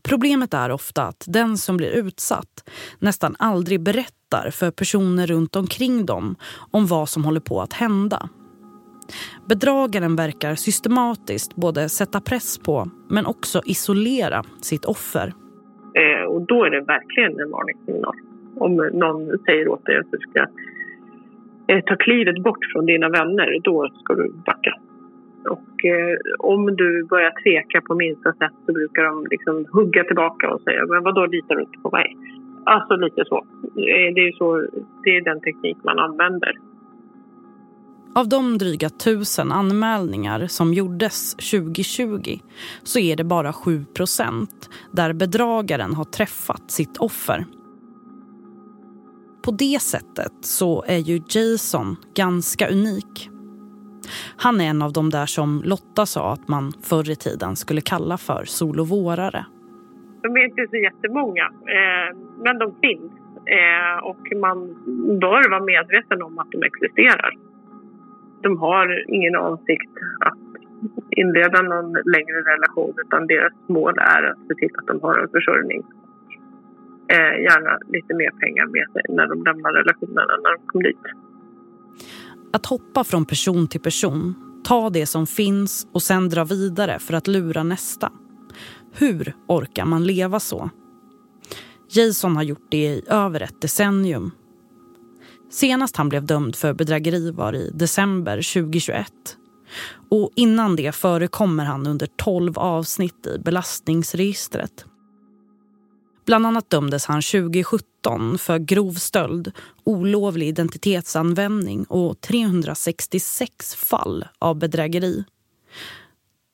Problemet 0.09 0.55
är 0.55 0.71
ofta 0.73 1.03
att 1.03 1.25
den 1.29 1.57
som 1.57 1.77
blir 1.77 1.91
utsatt 1.91 2.71
nästan 2.99 3.37
aldrig 3.39 3.83
berättar 3.83 4.51
för 4.51 4.71
personer 4.71 5.27
runt 5.27 5.57
omkring 5.57 6.07
dem 6.07 6.37
om 6.71 6.87
vad 6.87 7.09
som 7.09 7.25
håller 7.25 7.41
på 7.41 7.61
att 7.61 7.73
hända. 7.73 8.29
Bedragaren 9.49 10.17
verkar 10.17 10.55
systematiskt 10.55 11.57
både 11.57 11.89
sätta 11.89 12.21
press 12.21 12.59
på 12.59 12.91
men 13.11 13.27
också 13.27 13.61
isolera 13.65 14.43
sitt 14.63 14.85
offer. 14.85 15.33
Eh, 15.95 16.25
och 16.33 16.43
då 16.47 16.65
är 16.65 16.71
det 16.71 16.81
verkligen 16.81 17.41
en 17.41 17.51
varningssignal. 17.51 18.17
Om 18.57 18.91
någon 18.93 19.39
säger 19.39 19.69
åt 19.69 19.87
dig 19.87 19.99
att 19.99 20.11
du 20.11 20.19
ska 20.19 20.41
eh, 21.73 21.85
ta 21.85 21.97
klivet 21.97 22.43
bort 22.43 22.65
från 22.73 22.87
dina 22.87 23.09
vänner, 23.09 23.61
då 23.63 23.89
ska 24.03 24.15
du 24.15 24.33
backa. 24.47 24.73
Och 25.51 25.85
eh, 25.85 26.17
om 26.39 26.77
du 26.77 27.05
börjar 27.05 27.33
tveka 27.43 27.81
på 27.81 27.95
minsta 27.95 28.33
sätt 28.33 28.53
så 28.67 28.73
brukar 28.73 29.03
de 29.03 29.27
liksom 29.31 29.67
hugga 29.73 30.05
tillbaka 30.05 30.51
och 30.51 30.61
säga 30.61 30.87
men 30.87 31.03
vadå 31.03 31.27
litar 31.27 31.55
du 31.55 31.63
inte 31.63 31.79
på 31.79 31.91
mig? 31.91 32.17
Alltså 32.65 32.97
lite 32.97 33.25
så. 33.27 33.37
Eh, 33.37 34.15
det 34.15 34.21
är, 34.29 34.37
så, 34.39 34.67
det 35.05 35.11
är 35.17 35.25
den 35.25 35.41
teknik 35.41 35.77
man 35.85 35.99
använder. 35.99 36.53
Av 38.15 38.29
de 38.29 38.59
dryga 38.59 38.89
tusen 38.89 39.53
anmälningar 39.53 40.47
som 40.47 40.75
gjordes 40.75 41.35
2020 41.35 42.39
så 42.83 42.99
är 42.99 43.17
det 43.17 43.25
bara 43.25 43.53
7 43.53 43.85
procent 43.85 44.71
där 44.93 45.13
bedragaren 45.13 45.95
har 45.95 46.05
träffat 46.05 46.71
sitt 46.71 46.97
offer. 46.97 47.45
På 49.43 49.51
det 49.51 49.83
sättet 49.83 50.33
så 50.41 50.85
är 50.87 50.99
ju 50.99 51.23
Jason 51.29 51.97
ganska 52.15 52.69
unik. 52.69 53.31
Han 54.37 54.61
är 54.61 54.71
en 54.71 54.83
av 54.83 54.93
de 54.93 55.11
där 55.11 55.27
som 55.27 55.63
Lotta 55.65 56.07
sa 56.07 56.33
att 56.33 56.49
man 56.49 56.73
förr 56.83 57.11
i 57.11 57.17
tiden 57.17 57.57
skulle 57.57 57.81
kalla 57.81 58.17
för 58.19 58.45
solovårare. 58.45 59.47
De 60.23 60.37
är 60.37 60.45
inte 60.45 60.67
så 60.71 60.77
jättemånga, 60.77 61.45
eh, 61.45 62.17
men 62.45 62.59
de 62.59 62.75
finns. 62.83 63.13
Eh, 63.47 64.05
och 64.11 64.25
man 64.41 64.59
bör 65.21 65.51
vara 65.51 65.65
medveten 65.65 66.23
om 66.23 66.39
att 66.39 66.51
de 66.51 66.63
existerar. 66.63 67.33
De 68.43 68.59
har 68.59 69.05
ingen 69.09 69.37
avsikt 69.37 69.93
att 70.21 70.39
inleda 71.11 71.63
någon 71.63 71.93
längre 71.93 72.39
relation 72.53 72.95
utan 73.05 73.27
deras 73.27 73.53
mål 73.69 73.95
är 73.99 74.23
att 74.31 74.39
se 74.49 74.55
till 74.55 74.71
att 74.79 74.87
de 74.87 75.01
har 75.01 75.19
en 75.19 75.29
försörjning. 75.29 75.83
Eh, 77.09 77.43
gärna 77.49 77.79
lite 77.89 78.15
mer 78.15 78.31
pengar 78.31 78.67
med 78.67 78.87
sig 78.93 79.03
när 79.09 79.27
de 79.27 79.45
lämnar 79.45 79.73
relationen 79.73 80.27
än 80.33 80.41
när 80.43 80.53
de 80.57 80.67
kom 80.67 80.83
dit. 80.83 81.05
Att 82.57 82.67
hoppa 82.67 83.05
från 83.05 83.25
person 83.25 83.69
till 83.69 83.81
person, 83.81 84.35
ta 84.65 84.91
det 84.91 85.07
som 85.07 85.27
finns 85.27 85.87
och 85.93 86.03
sen 86.03 86.29
dra 86.29 86.45
vidare 86.45 86.99
för 86.99 87.15
att 87.15 87.27
lura 87.27 87.63
nästa. 87.63 88.13
Hur 88.93 89.37
orkar 89.49 89.85
man 89.85 90.07
leva 90.07 90.41
så? 90.41 90.71
Jason 91.91 92.37
har 92.37 92.43
gjort 92.43 92.67
det 92.71 92.87
i 92.87 93.03
över 93.09 93.41
ett 93.41 93.61
decennium. 93.61 94.31
Senast 95.51 95.97
han 95.97 96.09
blev 96.09 96.27
dömd 96.27 96.57
för 96.57 96.73
bedrägeri 96.73 97.31
var 97.31 97.53
i 97.53 97.71
december 97.75 98.37
2021. 98.37 99.13
Och 100.11 100.31
innan 100.37 100.77
det 100.77 100.93
förekommer 100.93 101.65
han 101.65 101.87
under 101.87 102.09
12 102.17 102.59
avsnitt 102.59 103.27
i 103.27 103.39
belastningsregistret. 103.39 104.85
Bland 106.27 106.47
annat 106.47 106.71
dömdes 106.71 107.07
han 107.07 107.23
2017 107.23 108.39
för 108.39 108.59
grov 108.59 108.93
stöld, 108.93 109.53
olovlig 109.85 110.49
identitetsanvändning 110.49 111.85
och 111.85 112.21
366 112.21 113.75
fall 113.75 114.25
av 114.39 114.59
bedrägeri. 114.59 115.25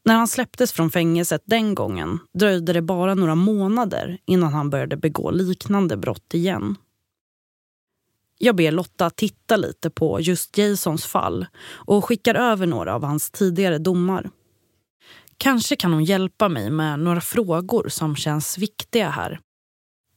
När 0.04 0.14
han 0.14 0.28
släpptes 0.28 0.72
från 0.72 0.90
fängelset 0.90 1.42
den 1.44 1.74
gången 1.74 2.18
dröjde 2.34 2.72
det 2.72 2.82
bara 2.82 3.14
några 3.14 3.34
månader 3.34 4.18
innan 4.26 4.52
han 4.52 4.70
började 4.70 4.96
begå 4.96 5.30
liknande 5.30 5.96
brott 5.96 6.34
igen. 6.34 6.76
Jag 8.38 8.56
ber 8.56 8.72
Lotta 8.72 9.10
titta 9.10 9.56
lite 9.56 9.90
på 9.90 10.20
just 10.20 10.58
Jasons 10.58 11.06
fall 11.06 11.46
och 11.64 12.04
skickar 12.04 12.34
över 12.34 12.66
några 12.66 12.94
av 12.94 13.04
hans 13.04 13.30
tidigare 13.30 13.78
domar. 13.78 14.30
Kanske 15.36 15.76
kan 15.76 15.92
hon 15.92 16.04
hjälpa 16.04 16.48
mig 16.48 16.70
med 16.70 16.98
några 16.98 17.20
frågor 17.20 17.88
som 17.88 18.16
känns 18.16 18.58
viktiga 18.58 19.10
här. 19.10 19.40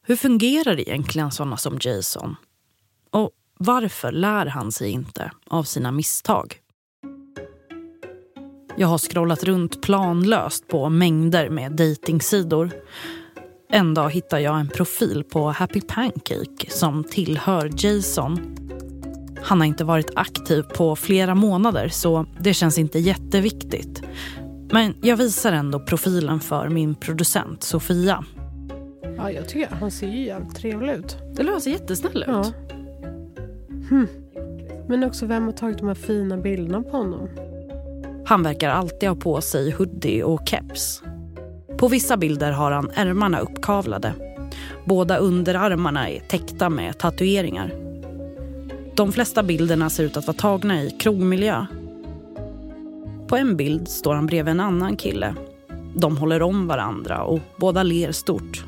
Hur 0.08 0.16
fungerar 0.16 0.80
egentligen 0.80 1.32
sådana 1.32 1.58
som 1.58 1.78
Jason? 1.82 2.36
Och 3.12 3.32
varför 3.58 4.12
lär 4.12 4.46
han 4.46 4.72
sig 4.72 4.90
inte 4.90 5.32
av 5.48 5.64
sina 5.64 5.92
misstag? 5.92 6.56
Jag 8.78 8.88
har 8.88 8.98
scrollat 8.98 9.44
runt 9.44 9.82
planlöst 9.82 10.68
på 10.68 10.90
mängder 10.90 11.50
med 11.50 11.72
dejtingsidor. 11.72 12.72
En 13.70 13.94
dag 13.94 14.10
hittar 14.10 14.40
jag 14.40 14.60
en 14.60 14.70
profil 14.70 15.24
på 15.24 15.52
Happy 15.52 15.82
Pancake 15.82 16.70
som 16.70 17.04
tillhör 17.04 17.72
Jason. 17.78 18.56
Han 19.44 19.60
har 19.60 19.68
inte 19.68 19.84
varit 19.84 20.12
aktiv 20.16 20.62
på 20.62 20.96
flera 20.96 21.36
månader 21.36 21.90
så 21.90 22.26
det 22.40 22.54
känns 22.54 22.78
inte 22.78 23.00
jätteviktigt. 23.00 24.02
Men 24.72 24.96
jag 25.02 25.18
visar 25.18 25.52
ändå 25.52 25.80
profilen 25.80 26.40
för 26.40 26.70
min 26.70 26.96
producent 26.96 27.64
Sofia 27.64 28.24
Ja, 29.18 29.32
jag 29.32 29.50
tycker 29.50 29.76
han 29.76 29.92
ser 29.92 30.08
ju 30.08 30.26
jävligt 30.26 30.56
trevlig 30.56 30.94
ut. 30.94 31.18
Eller 31.40 31.52
han 31.52 31.62
ser 31.62 31.72
jättesnäll 31.72 32.18
ut. 32.18 32.28
Ja. 32.28 32.52
Hm. 33.90 34.08
Men 34.88 35.04
också 35.04 35.26
vem 35.26 35.44
har 35.44 35.52
tagit 35.52 35.78
de 35.78 35.88
här 35.88 35.96
fina 35.96 36.38
bilderna 36.38 36.82
på 36.84 36.98
honom? 36.98 37.30
Han 38.26 38.44
verkar 38.44 38.70
alltid 38.70 39.10
ha 39.10 39.16
på 39.16 39.42
sig 39.42 39.72
hoodie 39.72 40.24
och 40.24 40.48
keps. 40.48 41.04
På 41.78 41.88
vissa 41.88 42.18
bilder 42.18 42.52
har 42.52 42.72
han 42.72 42.92
ärmarna 42.94 43.40
uppkavlade. 43.40 44.14
Båda 44.86 45.18
underarmarna 45.18 46.10
är 46.10 46.20
täckta 46.20 46.70
med 46.70 46.98
tatueringar. 46.98 47.74
De 48.96 49.12
flesta 49.12 49.44
bilderna 49.44 49.90
ser 49.90 50.04
ut 50.04 50.18
att 50.18 50.28
vara 50.28 50.38
tagna 50.38 50.84
i 50.84 50.90
krogmiljö. 50.90 51.66
På 53.28 53.38
en 53.38 53.58
bild 53.58 53.88
står 53.88 54.16
han 54.16 54.26
bredvid 54.26 54.52
en 54.52 54.60
annan 54.60 54.98
kille. 54.98 55.36
De 55.96 56.18
håller 56.18 56.42
om 56.42 56.68
varandra 56.68 57.24
och 57.24 57.40
båda 57.58 57.84
ler 57.84 58.12
stort. 58.12 58.66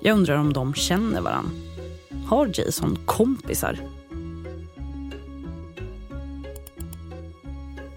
Jag 0.00 0.18
undrar 0.18 0.36
om 0.36 0.52
de 0.52 0.74
känner 0.74 1.20
varann. 1.20 1.50
Har 2.26 2.50
Jason 2.54 2.98
kompisar? 3.06 3.80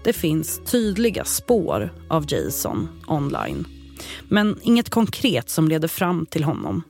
Det 0.04 0.12
finns 0.12 0.60
tydliga 0.64 1.24
spår 1.24 1.92
av 2.08 2.32
Jason 2.32 2.88
online. 3.06 3.66
Men 4.28 4.58
inget 4.62 4.90
konkret 4.90 5.50
som 5.50 5.68
leder 5.68 5.88
fram 5.88 6.26
till 6.26 6.44
honom. 6.44 6.82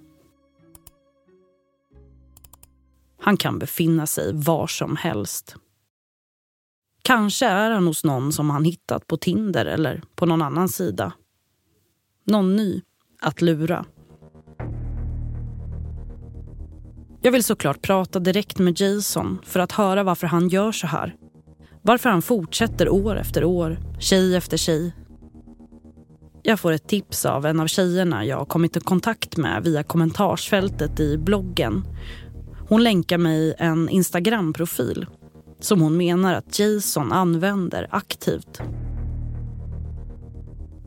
Han 3.20 3.36
kan 3.36 3.58
befinna 3.58 4.06
sig 4.06 4.32
var 4.34 4.66
som 4.66 4.96
helst. 4.96 5.56
Kanske 7.02 7.46
är 7.46 7.70
han 7.70 7.86
hos 7.86 8.04
någon 8.04 8.32
som 8.32 8.50
han 8.50 8.64
hittat 8.64 9.06
på 9.06 9.16
Tinder 9.16 9.66
eller 9.66 10.02
på 10.14 10.26
någon 10.26 10.42
annan 10.42 10.68
sida. 10.68 11.12
Någon 12.24 12.56
ny 12.56 12.82
att 13.20 13.42
lura. 13.42 13.84
Jag 17.22 17.32
vill 17.32 17.44
såklart 17.44 17.82
prata 17.82 18.18
direkt 18.18 18.58
med 18.58 18.80
Jason 18.80 19.38
för 19.44 19.60
att 19.60 19.72
höra 19.72 20.02
varför 20.02 20.26
han 20.26 20.48
gör 20.48 20.72
så 20.72 20.86
här. 20.86 21.14
Varför 21.82 22.10
han 22.10 22.22
fortsätter 22.22 22.88
år 22.88 23.16
efter 23.16 23.44
år, 23.44 23.78
tjej 23.98 24.36
efter 24.36 24.56
tjej. 24.56 24.92
Jag 26.42 26.60
får 26.60 26.72
ett 26.72 26.88
tips 26.88 27.26
av 27.26 27.46
en 27.46 27.60
av 27.60 27.66
tjejerna 27.66 28.24
jag 28.24 28.48
kommit 28.48 28.76
i 28.76 28.80
kontakt 28.80 29.36
med 29.36 29.64
via 29.64 29.82
kommentarsfältet 29.82 31.00
i 31.00 31.18
bloggen. 31.18 31.84
Hon 32.68 32.82
länkar 32.82 33.18
mig 33.18 33.54
en 33.58 33.88
Instagram-profil 33.88 35.06
som 35.60 35.80
hon 35.80 35.96
menar 35.96 36.34
att 36.34 36.58
Jason 36.58 37.12
använder 37.12 37.88
aktivt. 37.90 38.60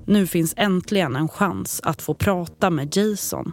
Nu 0.06 0.28
finns 0.28 0.54
äntligen 0.58 1.16
en 1.16 1.30
chans 1.30 1.82
att 1.84 2.02
få 2.02 2.14
prata 2.14 2.70
med 2.70 2.98
Jason 2.98 3.52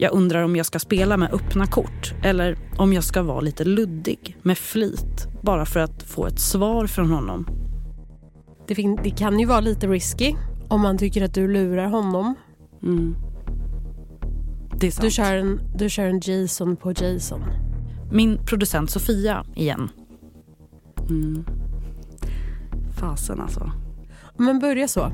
jag 0.00 0.12
undrar 0.12 0.42
om 0.42 0.56
jag 0.56 0.66
ska 0.66 0.78
spela 0.78 1.16
med 1.16 1.32
öppna 1.32 1.66
kort 1.66 2.14
eller 2.22 2.58
om 2.76 2.92
jag 2.92 3.04
ska 3.04 3.22
vara 3.22 3.40
lite 3.40 3.64
luddig 3.64 4.36
med 4.42 4.58
flit 4.58 5.28
bara 5.42 5.66
för 5.66 5.80
att 5.80 6.02
få 6.02 6.26
ett 6.26 6.38
svar 6.40 6.86
från 6.86 7.10
honom. 7.10 7.46
Det, 8.66 8.74
det 9.02 9.10
kan 9.10 9.38
ju 9.38 9.46
vara 9.46 9.60
lite 9.60 9.86
risky 9.86 10.34
om 10.68 10.80
man 10.80 10.98
tycker 10.98 11.24
att 11.24 11.34
du 11.34 11.48
lurar 11.48 11.86
honom. 11.86 12.34
Mm. 12.82 13.16
Det 14.80 14.86
är 14.86 14.90
sant. 14.90 15.04
Du 15.04 15.10
kör, 15.10 15.36
en, 15.36 15.60
du 15.76 15.88
kör 15.88 16.04
en 16.04 16.20
Jason 16.24 16.76
på 16.76 16.92
Jason. 16.92 17.42
Min 18.12 18.38
producent 18.46 18.90
Sofia 18.90 19.44
igen. 19.54 19.88
Mm. 21.10 21.44
Fasen 23.00 23.40
alltså. 23.40 23.72
Men 24.36 24.58
börja 24.58 24.88
så. 24.88 25.12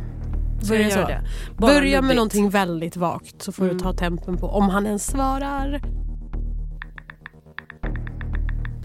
Börja, 0.68 0.90
så. 0.90 0.98
Det. 0.98 1.24
Börja 1.59 1.81
med 1.81 2.03
luddigt. 2.03 2.16
någonting 2.16 2.50
väldigt 2.50 2.96
vagt 2.96 3.42
så 3.42 3.53
får 3.53 3.64
mm. 3.64 3.77
du 3.77 3.83
ta 3.83 3.92
tempen 3.92 4.37
på 4.37 4.46
om 4.46 4.68
han 4.68 4.87
ens 4.87 5.07
svarar. 5.07 5.81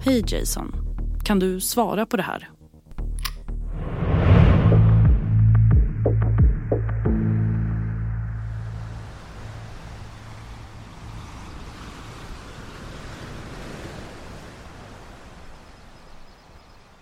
Hej 0.05 0.23
Jason. 0.27 0.71
Kan 1.23 1.39
du 1.39 1.59
svara 1.59 2.05
på 2.05 2.17
det 2.17 2.23
här? 2.23 2.49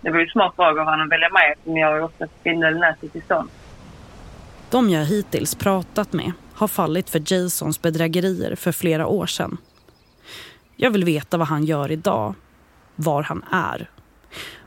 Det 0.02 0.12
var 0.12 0.20
ju 0.20 0.28
smart 0.28 0.58
drag 0.58 0.80
av 0.80 0.86
honom 0.86 1.08
att 1.08 1.12
välja 1.12 1.30
mig 1.30 1.52
eftersom 1.52 1.78
jag 1.78 1.98
är 1.98 2.02
oftast 2.02 2.34
spindelnätet 2.40 3.16
i 3.16 3.22
stan. 3.22 3.50
De 4.70 4.90
jag 4.90 5.06
hittills 5.06 5.56
pratat 5.56 6.14
med 6.14 6.32
har 6.54 6.68
fallit 6.68 7.10
för 7.10 7.20
Jasons 7.20 7.82
bedrägerier 7.82 8.56
för 8.56 8.72
flera 8.72 9.08
år 9.08 9.26
sedan. 9.26 9.58
Jag 10.76 10.92
vill 10.92 11.04
veta 11.04 11.38
vad 11.38 11.48
han 11.48 11.66
gör 11.66 11.92
idag, 11.92 12.36
var 12.96 13.24
han 13.24 13.44
är. 13.52 13.90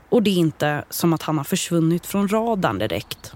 Och 0.09 0.23
det 0.23 0.29
är 0.29 0.37
inte 0.37 0.83
som 0.89 1.13
att 1.13 1.21
han 1.21 1.37
har 1.37 1.43
försvunnit 1.43 2.05
från 2.05 2.27
radarn 2.27 2.77
direkt. 2.77 3.33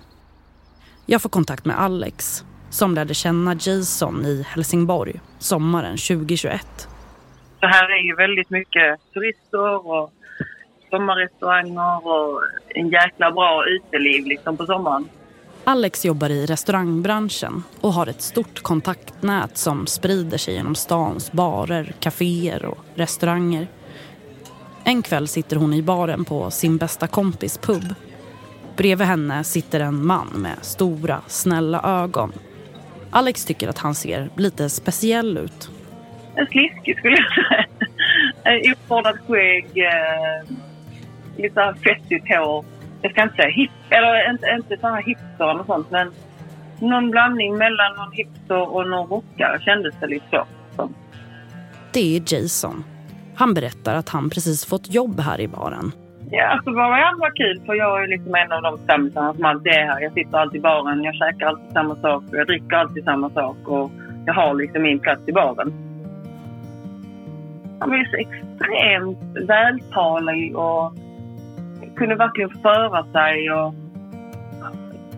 Jag 1.06 1.22
får 1.22 1.30
kontakt 1.30 1.66
med 1.66 1.80
Alex 1.80 2.46
som 2.70 2.96
lärde 2.96 3.14
känna 3.14 3.54
Jason 3.54 4.26
i 4.26 4.46
Helsingborg 4.48 5.22
sommaren 5.40 5.98
2021. 5.98 6.88
Det 7.60 7.68
här 7.68 7.90
är 7.92 8.04
ju 8.04 8.16
väldigt 8.16 8.50
mycket 8.50 9.14
turister 9.14 9.88
och 9.88 10.14
sommarrestauranger 10.90 12.08
och 12.08 12.42
en 12.70 12.90
jäkla 12.90 13.32
bra 13.32 13.66
uteliv 13.68 14.26
liksom 14.26 14.58
på 14.58 14.66
sommaren. 14.66 15.10
Alex 15.68 16.06
jobbar 16.06 16.30
i 16.30 16.46
restaurangbranschen 16.46 17.64
och 17.82 17.94
har 17.94 18.08
ett 18.08 18.22
stort 18.22 18.62
kontaktnät 18.62 19.58
som 19.58 19.88
sprider 19.88 20.38
sig 20.38 20.54
genom 20.54 20.76
stans 20.76 21.32
barer, 21.32 21.94
kaféer 22.00 22.66
och 22.66 22.78
restauranger. 22.96 23.68
En 24.84 25.02
kväll 25.02 25.28
sitter 25.28 25.56
hon 25.56 25.74
i 25.74 25.82
baren 25.82 26.26
på 26.26 26.52
sin 26.52 26.78
bästa 26.78 27.08
kompis 27.08 27.58
pub. 27.58 27.96
Bredvid 28.78 29.08
henne 29.08 29.44
sitter 29.44 29.80
en 29.80 30.06
man 30.06 30.28
med 30.36 30.58
stora, 30.62 31.22
snälla 31.28 31.82
ögon. 32.04 32.34
Alex 33.12 33.46
tycker 33.46 33.68
att 33.68 33.78
han 33.78 33.96
ser 33.96 34.30
lite 34.38 34.70
speciell 34.70 35.38
ut. 35.38 35.70
En 36.36 36.48
sliskig 36.48 36.98
skulle 36.98 37.16
jag 37.16 37.34
säga. 37.34 38.74
Uppborrat 38.74 39.16
skägg, 39.28 39.78
eh, 39.78 40.56
lite 41.38 41.76
fettigt 41.84 42.26
hår. 42.30 42.66
Jag 43.06 43.12
ska 43.12 43.24
inte 43.24 43.36
säga 43.36 43.50
hip, 43.50 43.72
eller 43.90 44.30
inte, 44.30 44.48
inte 44.48 44.78
sådana 44.78 44.98
hipster 44.98 45.52
eller 45.52 45.64
sånt 45.64 45.92
men 45.92 46.12
någon 46.80 47.12
blandning 47.12 47.58
mellan 47.58 47.96
någon 47.98 48.12
hipster 48.12 48.76
och 48.76 48.88
någon 48.88 49.08
rockare 49.08 49.60
kändes 49.62 49.96
det 50.00 50.08
lite 50.08 50.26
så. 50.32 50.46
Det 51.94 52.18
är 52.18 52.34
Jason. 52.34 52.84
Han 53.36 53.54
berättar 53.54 53.96
att 53.96 54.10
han 54.10 54.30
precis 54.30 54.66
fått 54.66 54.94
jobb 54.94 55.20
här 55.20 55.42
i 55.42 55.48
baren. 55.48 55.92
Ja, 56.32 56.48
alltså 56.48 56.70
det 56.70 56.76
var 56.76 57.36
kul 57.36 57.62
för 57.66 57.74
jag 57.74 58.04
är 58.04 58.08
liksom 58.08 58.36
en 58.36 58.52
av 58.52 58.62
de 58.62 58.78
stammisarna 58.78 59.34
som 59.34 59.46
alltid 59.46 59.72
är 59.72 59.86
här. 59.86 60.02
Jag 60.02 60.14
sitter 60.14 60.38
alltid 60.38 60.60
i 60.60 60.62
baren, 60.62 61.04
jag 61.04 61.16
käkar 61.16 61.48
alltid 61.48 61.72
samma 61.74 61.96
sak 61.96 62.24
och 62.30 62.38
jag 62.38 62.48
dricker 62.48 62.76
alltid 62.76 63.04
samma 63.04 63.30
sak 63.30 63.58
och 63.66 63.92
jag 64.26 64.34
har 64.34 64.54
liksom 64.54 64.82
min 64.82 65.00
plats 65.00 65.22
i 65.28 65.32
baren. 65.32 65.74
Han 67.80 67.92
ju 67.98 68.06
så 68.06 68.18
extremt 68.18 69.48
vältalig 69.48 70.58
och 70.58 70.94
kunde 71.96 72.16
verkligen 72.16 72.50
föra 72.50 73.06
sig 73.12 73.52
och 73.52 73.74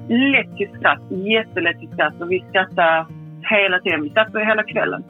lätt 0.10 0.58
till 0.58 0.70
skratt, 0.78 1.02
jättelätt 1.10 1.80
till 1.80 1.90
skratt 1.94 2.22
och 2.22 2.32
vi 2.32 2.46
skrattade 2.50 3.06
hela 3.42 3.80
tiden. 3.80 4.04
Vi 4.04 4.10
satt 4.10 4.28
hela 4.36 4.64
kvällen. 4.64 5.04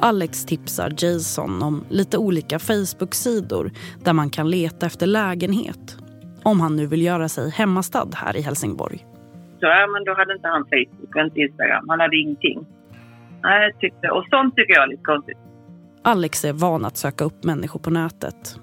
Alex 0.00 0.44
tipsar 0.44 0.92
Jason 0.98 1.62
om 1.62 1.84
lite 1.88 2.18
olika 2.18 2.58
Facebook-sidor 2.58 3.70
där 4.04 4.12
man 4.12 4.30
kan 4.30 4.50
leta 4.50 4.86
efter 4.86 5.06
lägenhet. 5.06 5.96
Om 6.42 6.60
han 6.60 6.76
nu 6.76 6.86
vill 6.86 7.02
göra 7.02 7.28
sig 7.28 7.50
hemmastad 7.50 8.08
här 8.14 8.36
i 8.36 8.40
Helsingborg. 8.40 9.06
Så 9.60 9.66
ja, 9.66 9.86
men 9.86 10.04
då 10.04 10.14
hade 10.14 10.34
inte 10.34 10.48
han 10.48 10.64
Facebook 10.64 11.14
och 11.14 11.20
inte 11.20 11.40
Instagram. 11.40 11.84
Han 11.88 12.00
hade 12.00 12.16
ingenting. 12.16 12.66
Nej, 13.42 13.72
tyckte, 13.80 14.10
och 14.10 14.24
sånt 14.30 14.56
tycker 14.56 14.74
jag 14.74 14.82
är 14.82 14.88
lite 14.88 15.02
konstigt. 15.02 15.38
Alex 16.02 16.44
är 16.44 16.52
van 16.52 16.84
att 16.84 16.96
söka 16.96 17.24
upp 17.24 17.44
människor 17.44 17.80
på 17.80 17.90
nätet. 17.90 18.60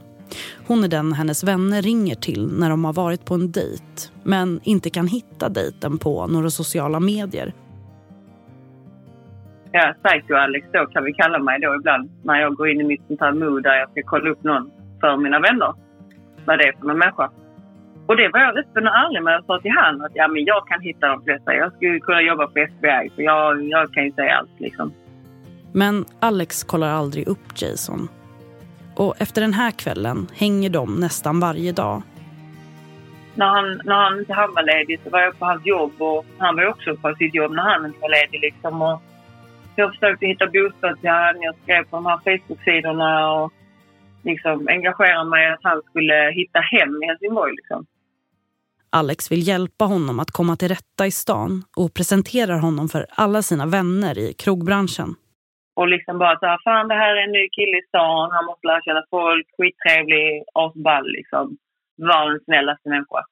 Hon 0.68 0.84
är 0.84 0.88
den 0.88 1.14
hennes 1.14 1.44
vänner 1.44 1.82
ringer 1.82 2.16
till 2.16 2.48
när 2.60 2.70
de 2.70 2.86
har 2.86 2.94
varit 2.94 3.26
på 3.26 3.34
en 3.34 3.52
dejt 3.52 3.84
men 4.24 4.60
inte 4.64 4.90
kan 4.90 5.08
hitta 5.08 5.50
dejten 5.50 5.98
på 5.98 6.28
några 6.28 6.50
sociala 6.50 7.00
medier. 7.00 7.54
Ja, 9.72 9.94
psycho-Alex 10.04 10.68
då 10.74 10.86
kan 10.86 11.04
vi 11.04 11.14
kalla 11.14 11.40
mig 11.40 11.60
då 11.60 11.76
ibland 11.76 12.10
när 12.24 12.42
jag 12.42 12.56
går 12.56 12.70
in 12.70 12.82
i 12.82 12.84
mitt 12.84 13.08
sånt 13.08 13.20
här 13.20 13.32
mood 13.32 13.64
där 13.64 13.76
jag 13.76 13.90
ska 13.92 14.02
kolla 14.06 14.30
upp 14.30 14.44
någon 14.44 14.72
för 15.02 15.18
mina 15.18 15.40
vänner. 15.40 15.74
Vad 16.46 16.60
det 16.60 16.68
är 16.68 16.74
för 16.80 16.88
någon 16.88 16.98
människa. 16.98 17.30
Och 18.08 18.18
det 18.18 18.30
var 18.34 18.40
jag 18.40 18.58
öppen 18.58 18.88
och 18.88 18.96
ärlig 18.96 19.24
med 19.24 19.40
och 19.40 19.46
sa 19.46 19.60
till 19.60 19.72
han 19.72 20.02
att 20.02 20.12
ja, 20.14 20.28
men 20.28 20.46
jag 20.46 20.68
kan 20.68 20.82
hitta 20.82 21.08
de 21.08 21.24
flesta. 21.24 21.54
Jag 21.54 21.74
skulle 21.74 22.00
kunna 22.00 22.22
jobba 22.22 22.48
på 22.48 22.60
FBI 22.60 23.12
för 23.16 23.22
jag, 23.22 23.64
jag 23.64 23.94
kan 23.94 24.06
ju 24.06 24.12
säga 24.12 24.38
allt 24.38 24.60
liksom. 24.60 24.94
Men 25.72 26.06
Alex 26.20 26.64
kollar 26.64 26.90
aldrig 26.90 27.28
upp 27.28 27.62
Jason 27.62 28.08
och 28.96 29.22
efter 29.22 29.42
den 29.42 29.54
här 29.54 29.72
kvällen 29.72 30.28
hänger 30.34 30.70
de 30.70 30.96
nästan 30.96 31.40
varje 31.40 31.72
dag. 31.72 32.02
När 33.36 33.46
han, 33.46 33.82
när 33.84 33.96
han 33.96 34.20
inte 34.20 34.34
var 34.34 34.64
ledig 34.64 35.00
så 35.04 35.10
var 35.10 35.20
jag 35.20 35.40
på 35.40 35.46
hans 35.46 35.66
jobb 35.66 36.02
och 36.02 36.26
han 36.38 36.56
var 36.56 36.66
också 36.66 36.96
på 36.96 37.16
sitt 37.16 37.36
jobb 37.36 37.52
när 37.52 37.64
han 37.64 37.86
inte 37.86 38.00
var 38.00 38.10
ledig. 38.10 38.42
Liksom. 38.42 38.82
Och 38.82 39.02
jag 39.76 39.94
försökte 39.94 40.26
hitta 40.26 40.46
bostad 40.46 41.00
till 41.00 41.10
honom. 41.10 41.42
Jag 41.42 41.56
skrev 41.64 41.84
på 41.84 41.96
de 41.96 42.06
här 42.06 42.18
Facebook-sidorna 42.18 43.32
och 43.34 43.54
liksom 44.24 44.68
engagerade 44.70 45.30
mig 45.30 45.54
att 45.54 45.60
han 45.64 45.82
skulle 45.90 46.32
hitta 46.32 46.60
hem 46.60 47.04
i 47.04 47.06
Helsingborg. 47.06 47.56
Liksom. 47.56 47.86
Alex 48.90 49.32
vill 49.32 49.48
hjälpa 49.48 49.86
honom 49.86 50.20
att 50.20 50.32
komma 50.32 50.56
till 50.56 50.68
rätta 50.68 51.08
i 51.08 51.12
stan 51.12 51.64
och 51.76 51.94
presenterar 51.94 52.60
honom 52.60 52.90
för 52.90 53.06
alla 53.10 53.42
sina 53.42 53.66
vänner 53.66 54.18
i 54.18 54.34
krogbranschen. 54.34 55.16
Och 55.76 55.88
liksom 55.88 56.18
bara 56.18 56.40
så 56.40 56.46
här, 56.46 56.60
fan 56.64 56.88
det 56.88 56.96
här 56.96 57.16
är 57.16 57.24
en 57.24 57.32
ny 57.32 57.50
kille 57.50 57.78
i 57.78 57.88
stan, 57.88 58.32
han 58.32 58.46
måste 58.46 58.68
lära 58.68 58.82
känna 58.82 59.04
folk, 59.10 59.48
skittrevlig, 59.58 60.44
asball 60.54 61.08
liksom. 61.18 61.58
Var 61.98 62.30
den 62.32 62.40
snällaste 62.46 62.90
människa. 62.90 63.26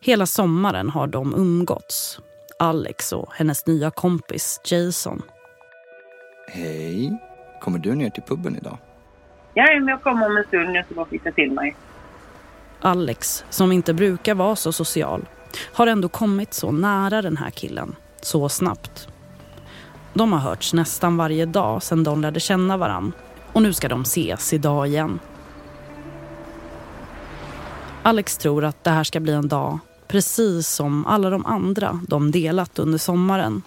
Hela 0.00 0.26
sommaren 0.26 0.90
har 0.90 1.06
de 1.06 1.34
umgåtts. 1.34 2.20
Alex 2.58 3.12
och 3.12 3.32
hennes 3.34 3.66
nya 3.66 3.90
kompis 3.90 4.60
Jason. 4.64 5.22
Hej. 6.48 7.18
Kommer 7.60 7.78
du 7.78 7.94
ner 7.94 8.10
till 8.10 8.22
puben 8.22 8.56
idag? 8.56 8.78
Ja, 9.54 9.64
men 9.64 9.88
jag 9.88 10.02
kommer 10.02 10.26
om 10.26 10.36
en 10.36 10.44
stund. 10.44 10.76
Jag 10.76 10.84
ska 10.84 10.94
bara 10.94 11.06
fixa 11.06 11.32
till 11.32 11.52
mig. 11.52 11.76
Alex, 12.80 13.44
som 13.50 13.72
inte 13.72 13.94
brukar 13.94 14.34
vara 14.34 14.56
så 14.56 14.72
social, 14.72 15.28
har 15.74 15.86
ändå 15.86 16.08
kommit 16.08 16.54
så 16.54 16.72
nära 16.72 17.22
den 17.22 17.36
här 17.36 17.50
killen 17.50 17.96
så 18.20 18.48
snabbt. 18.48 19.08
De 20.14 20.32
har 20.32 20.40
hörts 20.40 20.72
nästan 20.72 21.16
varje 21.16 21.46
dag 21.46 21.82
sedan 21.82 22.04
de 22.04 22.20
lärde 22.20 22.40
känna 22.40 22.76
varann. 22.76 23.12
Och 23.52 23.62
nu 23.62 23.72
ska 23.72 23.88
de 23.88 24.02
ses 24.02 24.52
idag 24.52 24.88
igen. 24.88 25.18
Alex 28.02 28.38
tror 28.38 28.64
att 28.64 28.84
det 28.84 28.90
här 28.90 29.04
ska 29.04 29.20
bli 29.20 29.32
en 29.32 29.48
dag 29.48 29.78
precis 30.08 30.68
som 30.68 31.06
alla 31.06 31.30
de 31.30 31.46
andra 31.46 32.00
de 32.08 32.30
delat 32.30 32.78
under 32.78 32.98
sommaren. 32.98 33.62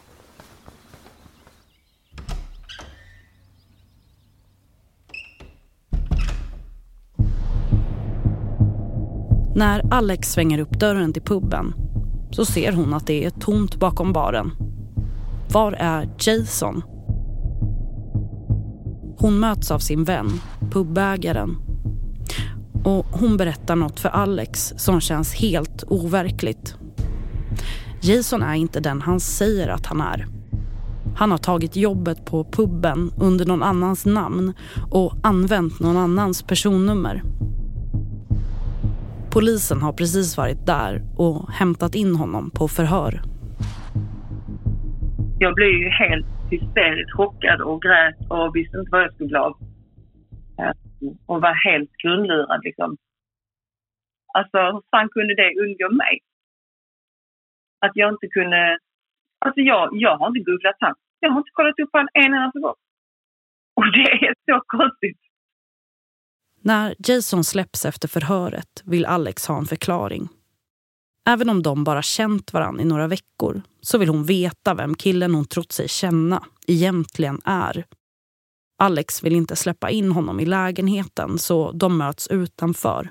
När 9.55 9.93
Alex 9.93 10.31
svänger 10.31 10.59
upp 10.59 10.79
dörren 10.79 11.13
till 11.13 11.21
puben 11.21 11.73
så 12.31 12.45
ser 12.45 12.71
hon 12.71 12.93
att 12.93 13.07
det 13.07 13.25
är 13.25 13.29
tomt 13.29 13.75
bakom 13.75 14.13
baren 14.13 14.51
var 15.53 15.71
är 15.71 16.09
Jason? 16.19 16.81
Hon 19.17 19.39
möts 19.39 19.71
av 19.71 19.79
sin 19.79 20.03
vän, 20.03 20.27
pubägaren. 20.71 21.57
Och 22.83 23.05
hon 23.11 23.37
berättar 23.37 23.75
något 23.75 23.99
för 23.99 24.09
Alex 24.09 24.73
som 24.77 25.01
känns 25.01 25.33
helt 25.33 25.83
overkligt. 25.87 26.75
Jason 28.01 28.41
är 28.41 28.53
inte 28.53 28.79
den 28.79 29.01
han 29.01 29.19
säger 29.19 29.67
att 29.67 29.85
han 29.85 30.01
är. 30.01 30.27
Han 31.15 31.31
har 31.31 31.37
tagit 31.37 31.75
jobbet 31.75 32.25
på 32.25 32.43
puben 32.43 33.11
under 33.17 33.45
någon 33.45 33.63
annans 33.63 34.05
namn 34.05 34.53
och 34.91 35.13
använt 35.23 35.79
någon 35.79 35.97
annans 35.97 36.43
personnummer. 36.43 37.23
Polisen 39.29 39.81
har 39.81 39.93
precis 39.93 40.37
varit 40.37 40.65
där 40.65 41.05
och 41.15 41.51
hämtat 41.51 41.95
in 41.95 42.15
honom 42.15 42.49
på 42.49 42.67
förhör. 42.67 43.32
Jag 45.45 45.55
blev 45.55 45.69
ju 45.69 45.89
helt 45.89 46.25
hysteriskt 46.51 47.13
chockad 47.17 47.61
och 47.61 47.81
grät 47.81 48.15
och 48.29 48.55
visste 48.55 48.77
inte 48.77 48.91
vad 48.91 49.03
jag 49.03 49.13
skulle 49.13 49.27
bli 49.27 49.37
av. 49.37 49.53
Eh, 50.59 50.75
och 51.25 51.41
var 51.41 51.55
helt 51.69 51.91
grundlurad 52.03 52.61
liksom. 52.63 52.97
Alltså 54.33 54.57
hur 54.57 54.81
fan 54.91 55.09
kunde 55.09 55.35
det 55.35 55.59
undgå 55.63 55.89
mig? 56.03 56.19
Att 57.85 57.91
jag 57.93 58.13
inte 58.13 58.27
kunde... 58.27 58.77
Alltså 59.45 59.61
jag, 59.61 59.89
jag 59.93 60.17
har 60.17 60.27
inte 60.27 60.51
googlat 60.51 60.75
han. 60.79 60.95
Jag 61.19 61.29
har 61.29 61.37
inte 61.37 61.51
kollat 61.53 61.79
upp 61.79 61.89
han 61.93 62.07
en 62.13 62.33
enda 62.33 62.59
gång. 62.59 62.79
Och 63.75 63.91
det 63.97 64.11
är 64.27 64.33
så 64.45 64.61
konstigt. 64.67 65.21
När 66.61 66.95
Jason 67.07 67.43
släpps 67.43 67.85
efter 67.85 68.07
förhöret 68.07 68.83
vill 68.85 69.05
Alex 69.05 69.47
ha 69.47 69.57
en 69.57 69.65
förklaring. 69.65 70.29
Även 71.29 71.49
om 71.49 71.63
de 71.63 71.83
bara 71.83 72.01
känt 72.01 72.53
varann 72.53 72.79
i 72.79 72.85
några 72.85 73.07
veckor 73.07 73.61
så 73.81 73.97
vill 73.97 74.09
hon 74.09 74.23
veta 74.23 74.73
vem 74.73 74.95
killen 74.95 75.35
hon 75.35 75.45
trott 75.45 75.71
sig 75.71 75.87
känna 75.87 76.43
egentligen 76.67 77.41
är. 77.45 77.85
Alex 78.77 79.23
vill 79.23 79.35
inte 79.35 79.55
släppa 79.55 79.89
in 79.89 80.11
honom 80.11 80.39
i 80.39 80.45
lägenheten 80.45 81.37
så 81.37 81.71
de 81.71 81.97
möts 81.97 82.27
utanför. 82.27 83.09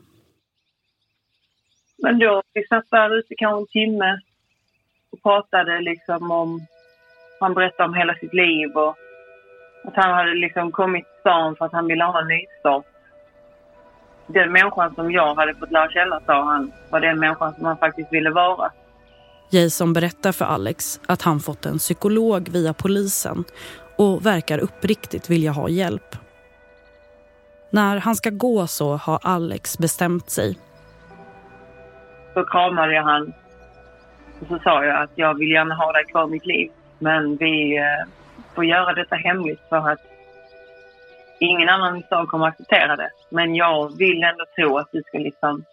Men 1.99 2.19
då, 2.19 2.43
vi 2.55 2.67
satt 2.67 2.91
där 2.91 3.19
ute 3.19 3.35
kanske 3.35 3.61
en 3.61 3.67
timme 3.67 4.21
och 5.13 5.23
pratade 5.23 5.81
liksom 5.81 6.31
om... 6.31 6.67
Han 7.41 7.55
berättade 7.55 7.89
om 7.89 7.95
hela 7.95 8.15
sitt 8.15 8.35
liv 8.35 8.71
och 8.75 8.97
att 9.85 9.97
han 9.97 10.15
hade 10.15 10.35
liksom 10.35 10.73
kommit 10.73 11.05
till 11.05 11.21
stan 11.21 11.57
för 11.57 11.65
att 11.65 11.73
han 11.73 11.87
ville 11.87 12.05
ha 12.05 12.21
en 12.21 12.29
nystart 12.29 12.91
den 14.27 14.53
människan 14.53 14.95
som 14.95 15.12
jag 15.12 15.35
hade 15.35 15.55
fått 15.55 15.70
lära 15.70 15.91
känna, 15.91 16.20
sa 16.27 16.45
han, 16.45 16.73
var 16.91 17.01
den 17.01 17.18
människan 17.18 17.55
som 17.55 17.64
han 17.64 17.77
faktiskt 17.77 18.12
ville 18.12 18.31
vara. 18.31 18.70
Jason 19.51 19.93
berättar 19.93 20.33
för 20.33 20.45
Alex 20.45 21.01
att 21.07 21.23
han 21.23 21.41
fått 21.41 21.66
en 21.66 21.79
psykolog 21.79 22.49
via 22.49 22.73
polisen 22.73 23.45
och 23.97 24.27
verkar 24.27 24.59
uppriktigt 24.59 25.31
vilja 25.31 25.53
ha 25.53 25.68
hjälp. 25.68 26.16
När 27.70 27.97
han 27.97 28.16
ska 28.16 28.31
gå 28.31 28.66
så 28.66 28.97
har 28.97 29.18
Alex 29.23 29.79
bestämt 29.79 30.31
sig. 30.31 30.59
Så 32.35 32.45
kramade 32.45 32.95
jag 32.95 33.03
han 33.03 33.33
och 34.41 34.49
så 34.49 34.59
sa 34.59 34.85
jag 34.85 35.03
att 35.03 35.11
jag 35.14 35.39
vill 35.39 35.51
gärna 35.51 35.75
ha 35.75 35.93
dig 35.93 36.05
kvar 36.05 36.25
i 36.29 36.31
mitt 36.31 36.47
liv. 36.47 36.70
Men 36.99 37.37
vi 37.37 37.77
eh, 37.77 38.09
får 38.55 38.64
göra 38.64 38.95
detta 38.95 39.16
hemligt 39.16 39.61
för 39.68 39.89
att 39.91 40.01
ingen 41.45 41.68
annan 41.68 41.97
i 41.97 42.03
stan 42.03 42.26
kommer 42.26 42.47
att 42.47 42.53
acceptera 42.53 42.97
det. 42.97 43.11
Men 43.30 43.55
jag 43.55 43.97
vill 43.99 44.22
ändå 44.22 44.45
tro 44.57 44.78
att 44.78 44.88
du 44.93 45.03
ska 45.03 45.18
liksom... 45.18 45.64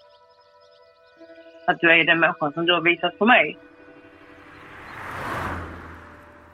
Att 1.67 1.79
du 1.79 1.91
är 1.91 2.03
den 2.03 2.19
människan 2.19 2.53
som 2.53 2.65
du 2.65 2.73
har 2.73 2.81
visat 2.81 3.17
för 3.17 3.25
mig. 3.25 3.57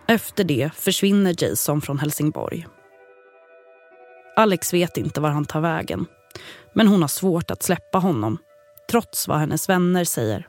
Efter 0.07 0.43
det 0.43 0.73
försvinner 0.73 1.43
Jason 1.43 1.81
från 1.81 1.99
Helsingborg. 1.99 2.65
Alex 4.35 4.73
vet 4.73 4.97
inte 4.97 5.21
var 5.21 5.29
han 5.29 5.45
tar 5.45 5.61
vägen. 5.61 6.05
Men 6.73 6.87
hon 6.87 7.01
har 7.01 7.07
svårt 7.07 7.51
att 7.51 7.63
släppa 7.63 7.97
honom. 7.97 8.37
Trots 8.91 9.27
vad 9.27 9.37
hennes 9.37 9.69
vänner 9.69 10.03
säger. 10.03 10.47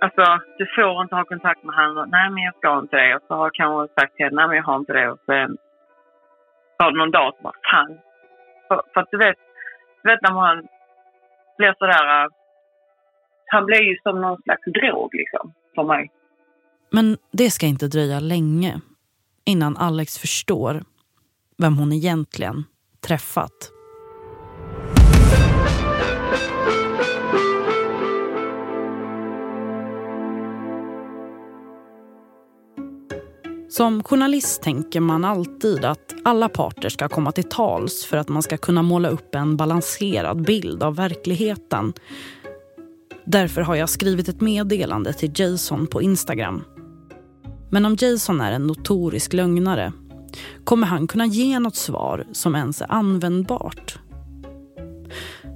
Alltså, 0.00 0.24
du 0.58 0.66
får 0.76 1.02
inte 1.02 1.14
ha 1.14 1.24
kontakt 1.24 1.64
med 1.64 1.74
honom. 1.74 2.08
Nej, 2.10 2.30
men 2.30 2.42
jag 2.42 2.54
ska 2.54 2.78
inte 2.78 2.96
det. 2.96 3.16
Och 3.16 3.22
så 3.28 3.34
har 3.34 3.44
jag 3.44 3.54
kanske 3.54 3.94
sagt 4.00 4.16
till 4.16 4.24
henne, 4.24 4.36
nej 4.36 4.48
men 4.48 4.56
jag 4.56 4.64
har 4.64 4.76
inte 4.76 4.92
det. 4.92 5.10
Och 5.10 5.18
sen 5.26 5.56
tar 6.84 6.92
det 6.92 6.98
någon 6.98 7.10
dag 7.10 7.28
och 7.28 7.42
bara, 7.42 7.54
fan. 7.70 7.98
För, 8.68 8.82
för 8.94 9.00
att 9.00 9.10
du 9.10 9.18
vet, 9.18 9.36
du 10.02 10.10
vet 10.10 10.22
när 10.22 10.34
man 10.34 10.66
blir 11.58 11.74
sådär... 11.78 12.24
Äh, 12.24 12.28
han 13.46 13.66
blir 13.66 13.82
ju 13.82 13.96
som 14.02 14.20
någon 14.20 14.42
slags 14.42 14.64
drog 14.64 15.14
liksom, 15.14 15.52
för 15.74 15.84
mig. 15.84 16.10
Men 16.90 17.16
det 17.32 17.50
ska 17.50 17.66
inte 17.66 17.88
dröja 17.88 18.20
länge 18.20 18.80
innan 19.44 19.76
Alex 19.76 20.18
förstår 20.18 20.82
vem 21.58 21.76
hon 21.78 21.92
egentligen 21.92 22.64
träffat. 23.06 23.73
Som 33.76 34.02
journalist 34.02 34.62
tänker 34.62 35.00
man 35.00 35.24
alltid 35.24 35.84
att 35.84 36.14
alla 36.24 36.48
parter 36.48 36.88
ska 36.88 37.08
komma 37.08 37.32
till 37.32 37.44
tals 37.44 38.04
för 38.04 38.16
att 38.16 38.28
man 38.28 38.42
ska 38.42 38.56
kunna 38.56 38.82
måla 38.82 39.08
upp 39.08 39.34
en 39.34 39.56
balanserad 39.56 40.42
bild 40.42 40.82
av 40.82 40.96
verkligheten. 40.96 41.92
Därför 43.24 43.60
har 43.60 43.74
jag 43.74 43.88
skrivit 43.88 44.28
ett 44.28 44.40
meddelande 44.40 45.12
till 45.12 45.32
Jason 45.34 45.86
på 45.86 46.02
Instagram. 46.02 46.64
Men 47.70 47.84
om 47.84 47.96
Jason 48.00 48.40
är 48.40 48.52
en 48.52 48.66
notorisk 48.66 49.32
lögnare 49.32 49.92
kommer 50.64 50.86
han 50.86 51.06
kunna 51.06 51.26
ge 51.26 51.58
något 51.58 51.76
svar 51.76 52.26
som 52.32 52.54
ens 52.54 52.80
är 52.80 52.92
användbart? 52.92 53.98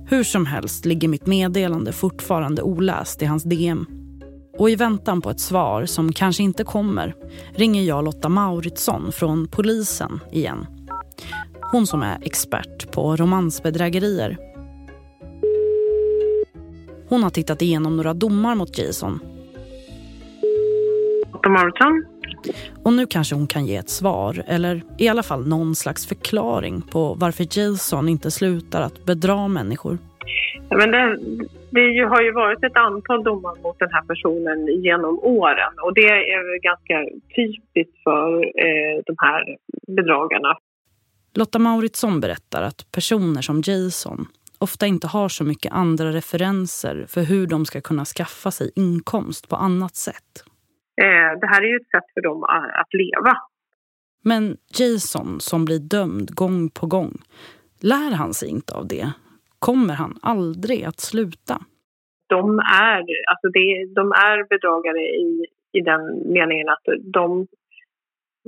Hur 0.07 0.25
som 0.25 0.47
helst 0.47 0.85
ligger 0.85 1.09
mitt 1.09 1.27
meddelande 1.27 1.93
fortfarande 1.93 2.62
oläst 2.62 3.23
i 3.23 3.27
hans 3.27 3.43
DM. 3.43 3.87
Och 4.59 4.71
i 4.71 4.77
väntan 4.77 5.21
på 5.21 5.31
ett 5.31 5.41
svar 5.41 5.87
som 5.87 6.13
kanske 6.13 6.43
inte 6.43 6.65
kommer 6.65 7.15
ringer 7.55 7.83
jag 7.83 8.05
Lotta 8.05 8.29
Mauritsson 8.29 9.13
från 9.13 9.49
polisen 9.49 10.21
igen. 10.33 10.67
Hon 11.73 11.87
som 11.87 12.03
är 12.03 12.19
expert 12.23 12.93
på 12.93 13.17
romansbedrägerier. 13.17 14.39
Hon 17.09 17.23
har 17.23 17.31
tittat 17.31 17.63
igenom 17.63 17.97
några 17.97 18.15
domar 18.15 18.55
mot 18.55 18.79
Jason. 18.79 19.21
Lotta 21.33 21.49
Mauritsson. 21.49 22.05
Och 22.83 22.93
nu 22.93 23.07
kanske 23.07 23.35
hon 23.35 23.47
kan 23.47 23.67
ge 23.67 23.77
ett 23.77 23.91
svar 23.91 24.45
eller 24.47 24.83
i 24.99 25.09
alla 25.09 25.23
fall 25.23 25.47
någon 25.47 25.75
slags 25.75 26.07
förklaring 26.07 26.83
på 26.83 27.15
varför 27.15 27.59
Jason 27.59 28.09
inte 28.09 28.31
slutar 28.31 28.83
att 28.83 29.05
bedra 29.05 29.49
människor. 29.49 29.99
Men 30.71 30.91
det, 30.91 31.19
det 31.71 32.09
har 32.09 32.23
ju 32.23 32.33
varit 32.33 32.64
ett 32.64 32.77
antal 32.77 33.25
domar 33.25 33.62
mot 33.62 33.79
den 33.79 33.93
här 33.93 34.03
personen 34.03 34.66
genom 34.66 35.19
åren 35.19 35.73
och 35.83 35.95
det 35.95 36.09
är 36.09 36.62
ganska 36.62 37.16
typiskt 37.37 38.03
för 38.05 38.45
eh, 38.45 39.03
de 39.07 39.16
här 39.19 39.57
bedragarna. 39.97 40.59
Lotta 41.35 41.59
Mauritsson 41.59 42.21
berättar 42.21 42.62
att 42.62 42.93
personer 42.93 43.43
som 43.43 43.62
Jason 43.64 44.27
ofta 44.59 44.87
inte 44.87 45.07
har 45.07 45.29
så 45.29 45.45
mycket 45.45 45.73
andra 45.73 46.12
referenser 46.12 47.07
för 47.09 47.23
hur 47.23 47.47
de 47.47 47.66
ska 47.66 47.81
kunna 47.81 48.05
skaffa 48.05 48.51
sig 48.51 48.71
inkomst 48.77 49.49
på 49.49 49.57
annat 49.57 49.97
sätt. 49.97 50.45
Eh, 51.01 51.41
det 51.41 51.47
här 51.47 51.62
är 51.62 51.66
ju 51.66 51.77
ett 51.77 51.91
sätt 51.91 52.14
för 52.14 52.21
dem 52.21 52.45
att 52.83 52.95
leva. 52.95 53.37
Men 54.23 54.57
Jason 54.79 55.41
som 55.41 55.64
blir 55.64 55.79
dömd 55.79 56.35
gång 56.35 56.71
på 56.71 56.87
gång, 56.87 57.19
lär 57.81 58.11
han 58.14 58.35
sig 58.35 58.49
inte 58.49 58.75
av 58.75 58.87
det? 58.89 59.12
Kommer 59.59 59.95
han 59.95 60.15
aldrig 60.23 60.85
att 60.85 61.01
sluta. 61.01 61.57
De 62.27 62.59
är, 62.59 63.01
alltså 63.31 63.49
det, 63.53 63.95
de 63.95 64.13
är 64.13 64.49
bedragare 64.49 65.01
i, 65.01 65.47
i 65.73 65.81
den 65.81 66.33
meningen 66.33 66.69
att 66.69 66.87
de 67.03 67.47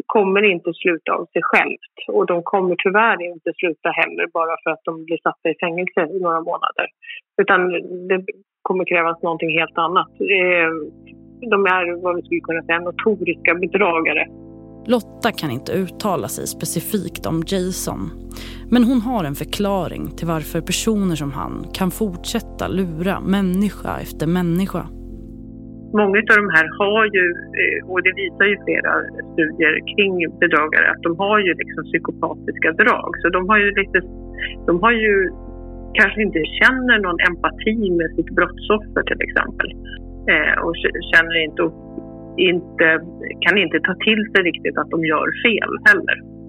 kommer 0.07 0.43
inte 0.43 0.71
sluta 0.75 1.13
av 1.13 1.25
sig 1.33 1.43
självt. 1.43 1.97
Och 2.09 2.27
de 2.27 2.43
kommer 2.43 2.77
tyvärr 2.79 3.23
inte 3.23 3.53
sluta 3.57 3.89
heller 3.91 4.27
bara 4.33 4.57
för 4.63 4.71
att 4.71 4.85
de 4.85 5.05
blir 5.05 5.19
satta 5.23 5.51
i 5.51 5.55
fängelse 5.61 6.01
i 6.17 6.21
några 6.21 6.41
månader. 6.41 6.87
Utan 7.43 7.61
det 8.09 8.25
kommer 8.63 8.85
krävas 8.85 9.23
någonting 9.23 9.59
helt 9.59 9.79
annat. 9.79 10.11
Eh, 10.21 10.71
de 11.51 11.67
är 11.67 12.03
vad 12.03 12.17
vi 12.17 12.23
skulle 12.23 12.41
kunna 12.41 12.63
säga 12.63 12.81
notoriska 12.81 13.55
bedragare. 13.55 14.27
Lotta 14.93 15.29
kan 15.41 15.51
inte 15.51 15.73
uttala 15.73 16.29
sig 16.29 16.47
specifikt 16.47 17.27
om 17.27 17.39
Jason. 17.53 18.01
Men 18.73 18.83
hon 18.85 19.01
har 19.09 19.23
en 19.25 19.35
förklaring 19.43 20.05
till 20.17 20.29
varför 20.35 20.61
personer 20.71 21.17
som 21.23 21.33
han 21.41 21.55
kan 21.79 21.91
fortsätta 21.91 22.65
lura 22.79 23.17
människa 23.37 23.93
efter 24.05 24.27
människa. 24.39 24.83
Många 26.01 26.19
av 26.31 26.37
de 26.43 26.49
här 26.57 26.67
har 26.81 27.03
ju, 27.17 27.27
eh, 27.61 27.79
och 27.91 28.01
det 28.07 28.13
visar 28.23 28.47
ju 28.53 28.57
flera 28.67 28.93
studier 29.33 29.75
kring 29.93 30.15
bedragare, 30.43 30.87
att 30.93 31.03
de 31.07 31.13
har 31.25 31.39
ju 31.47 31.51
liksom 31.63 31.83
psykopatiska 31.91 32.69
drag. 32.83 33.11
Så 33.23 33.27
de 33.37 33.41
har 33.51 33.59
ju 33.65 33.69
lite, 33.81 33.99
de 34.69 34.73
har 34.83 34.93
ju 35.05 35.15
kanske 35.99 36.21
inte 36.27 36.41
känner 36.61 36.97
någon 37.07 37.21
empati 37.29 37.77
med 37.99 38.09
sitt 38.17 38.31
brottsoffer 38.39 39.03
till 39.11 39.21
exempel. 39.27 39.71
Eh, 40.33 40.55
och 40.65 40.75
känner 41.13 41.37
inte 41.47 41.63
inte, 42.39 42.87
kan 43.41 43.59
inte 43.59 43.81
ta 43.81 43.95
till 43.95 44.23
sig 44.33 44.43
riktigt 44.43 44.79
att 44.79 44.91
de 44.91 45.05
gör 45.05 45.29
fel 45.45 45.73
heller. 45.85 46.41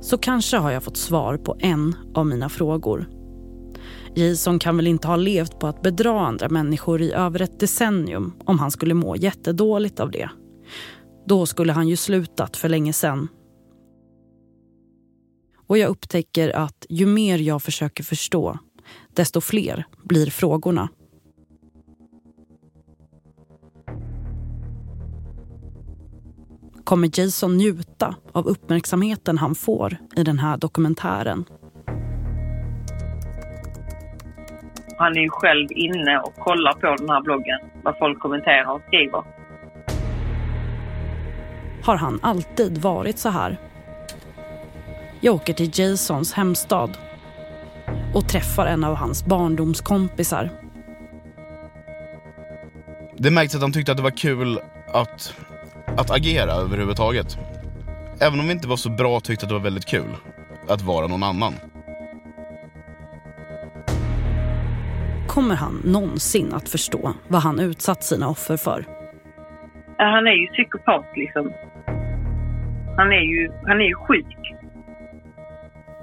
Så 0.00 0.18
kanske 0.18 0.56
har 0.56 0.70
jag 0.70 0.82
fått 0.82 0.96
svar 0.96 1.36
på 1.36 1.56
en 1.58 1.94
av 2.14 2.26
mina 2.26 2.48
frågor. 2.48 3.06
Jason 4.14 4.58
kan 4.58 4.76
väl 4.76 4.86
inte 4.86 5.08
ha 5.08 5.16
levt 5.16 5.58
på 5.58 5.66
att 5.66 5.82
bedra 5.82 6.20
andra 6.20 6.48
människor 6.48 7.02
i 7.02 7.12
över 7.12 7.42
ett 7.42 7.60
decennium 7.60 8.32
om 8.44 8.58
han 8.58 8.70
skulle 8.70 8.94
må 8.94 9.16
jättedåligt 9.16 10.00
av 10.00 10.10
det. 10.10 10.30
Då 11.26 11.46
skulle 11.46 11.72
han 11.72 11.88
ju 11.88 11.96
slutat 11.96 12.56
för 12.56 12.68
länge 12.68 12.92
sen. 12.92 13.28
Och 15.66 15.78
jag 15.78 15.88
upptäcker 15.88 16.56
att 16.56 16.86
ju 16.88 17.06
mer 17.06 17.38
jag 17.38 17.62
försöker 17.62 18.04
förstå, 18.04 18.58
desto 19.14 19.40
fler 19.40 19.84
blir 20.04 20.26
frågorna. 20.26 20.88
Kommer 26.90 27.20
Jason 27.20 27.56
njuta 27.56 28.14
av 28.32 28.46
uppmärksamheten 28.46 29.38
han 29.38 29.54
får 29.54 29.96
i 30.16 30.22
den 30.22 30.38
här 30.38 30.56
dokumentären? 30.56 31.44
Han 34.96 35.16
är 35.16 35.20
ju 35.20 35.28
själv 35.30 35.66
inne 35.70 36.18
och 36.18 36.34
kollar 36.34 36.72
på 36.72 36.96
den 36.96 37.10
här 37.10 37.22
bloggen, 37.22 37.60
vad 37.82 37.98
folk 37.98 38.18
kommenterar 38.18 38.74
och 38.74 38.82
skriver. 38.86 39.22
Har 41.82 41.96
han 41.96 42.18
alltid 42.22 42.78
varit 42.78 43.18
så 43.18 43.28
här? 43.28 43.56
Jag 45.20 45.34
åker 45.34 45.52
till 45.52 45.70
Jasons 45.74 46.32
hemstad 46.32 46.98
och 48.14 48.28
träffar 48.28 48.66
en 48.66 48.84
av 48.84 48.94
hans 48.94 49.24
barndomskompisar. 49.24 50.50
Det 53.18 53.30
märktes 53.30 53.54
att 53.54 53.62
han 53.62 53.72
tyckte 53.72 53.92
att 53.92 53.98
det 53.98 54.04
var 54.04 54.16
kul 54.16 54.58
att, 54.92 55.34
att 56.00 56.10
agera 56.10 56.52
överhuvudtaget. 56.52 57.38
Även 58.20 58.40
om 58.40 58.46
vi 58.46 58.52
inte 58.52 58.68
var 58.68 58.76
så 58.76 58.90
bra 58.90 59.20
tyckte 59.20 59.46
att 59.46 59.50
det 59.50 59.54
var 59.54 59.62
väldigt 59.62 59.86
kul 59.86 60.16
att 60.68 60.82
vara 60.82 61.06
någon 61.06 61.22
annan. 61.22 61.52
Kommer 65.28 65.54
han 65.54 65.82
någonsin 65.84 66.54
att 66.54 66.68
förstå 66.68 67.14
vad 67.28 67.42
han 67.42 67.60
utsatt 67.60 68.04
sina 68.04 68.28
offer 68.28 68.56
för? 68.56 68.84
Han 69.96 70.26
är 70.26 70.32
ju 70.32 70.46
psykopat 70.46 71.06
liksom. 71.16 71.52
Han 72.96 73.12
är 73.12 73.20
ju, 73.20 73.50
han 73.66 73.80
är 73.80 73.84
ju 73.84 73.94
sjuk. 73.94 74.36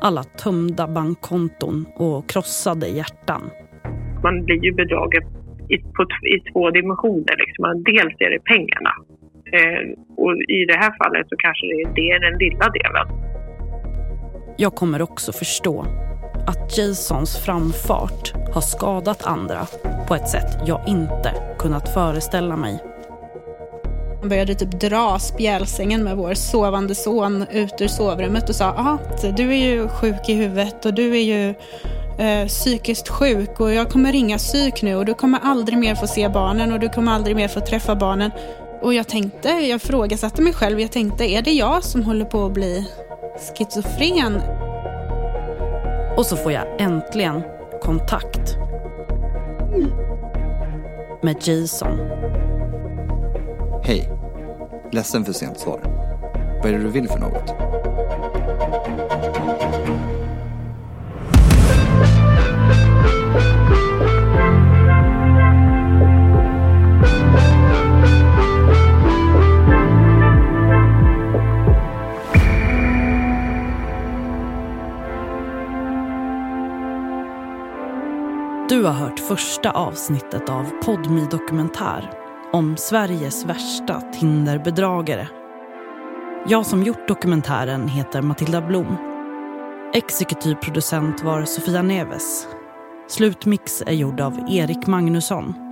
Alla 0.02 0.24
tömda 0.24 0.88
bankkonton 0.88 1.86
och 1.96 2.30
krossade 2.30 2.88
hjärtan. 2.88 3.50
Man 4.24 4.46
blir 4.46 4.64
ju 4.64 4.74
bedragen 4.74 5.24
i, 5.70 5.78
på, 5.78 6.04
i 6.36 6.52
två 6.52 6.72
dimensioner. 6.72 7.36
Liksom. 7.38 7.84
Dels 7.84 8.16
är 8.20 8.30
det 8.30 8.40
pengarna. 8.44 8.92
Eh, 9.54 9.82
och 10.18 10.34
i 10.36 10.66
det 10.66 10.78
här 10.78 10.94
fallet 11.04 11.30
så 11.30 11.36
kanske 11.38 11.66
det 11.96 12.10
är, 12.12 12.20
den 12.20 12.40
lilla 12.40 12.70
delen. 12.70 13.08
Jag 14.58 14.76
kommer 14.76 15.02
också 15.02 15.32
förstå 15.32 15.86
att 16.48 16.78
Jasons 16.78 17.46
framfart 17.46 18.34
har 18.54 18.62
skadat 18.62 19.26
andra 19.26 19.68
på 20.08 20.16
ett 20.16 20.30
sätt 20.30 20.58
jag 20.66 20.82
inte 20.88 21.34
kunnat 21.60 21.94
föreställa 21.94 22.58
mig. 22.58 22.80
Han 24.20 24.30
började 24.30 24.56
typ 24.56 24.72
dra 24.72 25.20
spjälsängen 25.20 26.04
med 26.04 26.18
vår 26.18 26.34
sovande 26.34 26.96
son 26.96 27.46
ut 27.52 27.82
ur 27.82 27.88
sovrummet 27.88 28.50
och 28.50 28.56
sa 28.56 28.66
ah, 28.66 28.98
du 29.38 29.54
är 29.54 29.70
ju 29.70 29.88
sjuk 29.88 30.30
i 30.30 30.34
huvudet 30.34 30.86
och 30.86 30.94
du 30.94 31.18
är 31.18 31.22
ju 31.22 31.54
eh, 32.20 32.48
psykiskt 32.48 33.10
sjuk 33.10 33.60
och 33.60 33.74
jag 33.74 33.90
kommer 33.90 34.12
ringa 34.12 34.38
psyk 34.38 34.82
nu 34.82 34.96
och 34.96 35.06
du 35.06 35.14
kommer 35.14 35.40
aldrig 35.44 35.78
mer 35.78 35.96
få 35.96 36.08
se 36.08 36.30
barnen 36.30 36.74
och 36.74 36.80
du 36.80 36.90
kommer 36.90 37.12
aldrig 37.12 37.36
mer 37.36 37.48
få 37.48 37.60
träffa 37.60 37.96
barnen. 37.96 38.32
Och 38.82 38.94
jag 38.94 39.08
tänkte, 39.08 39.50
jag 39.50 39.82
frågasatte 39.82 40.42
mig 40.42 40.54
själv, 40.54 40.80
jag 40.80 40.92
tänkte 40.92 41.26
är 41.26 41.42
det 41.42 41.52
jag 41.52 41.84
som 41.84 42.04
håller 42.04 42.26
på 42.26 42.46
att 42.46 42.54
bli 42.54 42.88
schizofren? 43.58 44.42
Och 46.18 46.26
så 46.26 46.36
får 46.36 46.52
jag 46.52 46.82
äntligen 46.82 47.42
kontakt 47.82 48.58
med 51.22 51.48
Jason. 51.48 52.00
Hej. 53.84 54.10
Ledsen 54.92 55.26
för 55.26 55.34
sent 55.34 55.60
svar. 55.60 55.80
Vad 56.64 56.66
är 56.66 56.78
det 56.78 56.84
du 56.84 56.90
vill 56.90 57.08
för 57.08 57.20
något? 57.20 57.77
Du 78.78 78.84
har 78.84 78.94
hört 78.94 79.20
första 79.20 79.72
avsnittet 79.72 80.50
av 80.50 80.64
Podmi 80.84 81.28
Dokumentär 81.32 82.12
om 82.54 82.78
Sveriges 82.78 83.46
värsta 83.46 84.02
Tinderbedragare. 84.02 85.28
Jag 86.48 86.66
som 86.66 86.84
gjort 86.84 87.08
dokumentären 87.08 87.88
heter 87.88 88.22
Matilda 88.22 88.62
Blom. 88.62 88.98
Exekutiv 89.94 90.56
producent 90.56 91.24
var 91.24 91.46
Sofia 91.46 91.82
Neves. 91.82 92.48
Slutmix 93.08 93.84
är 93.86 93.94
gjord 93.94 94.20
av 94.20 94.40
Erik 94.50 94.88
Magnusson. 94.88 95.67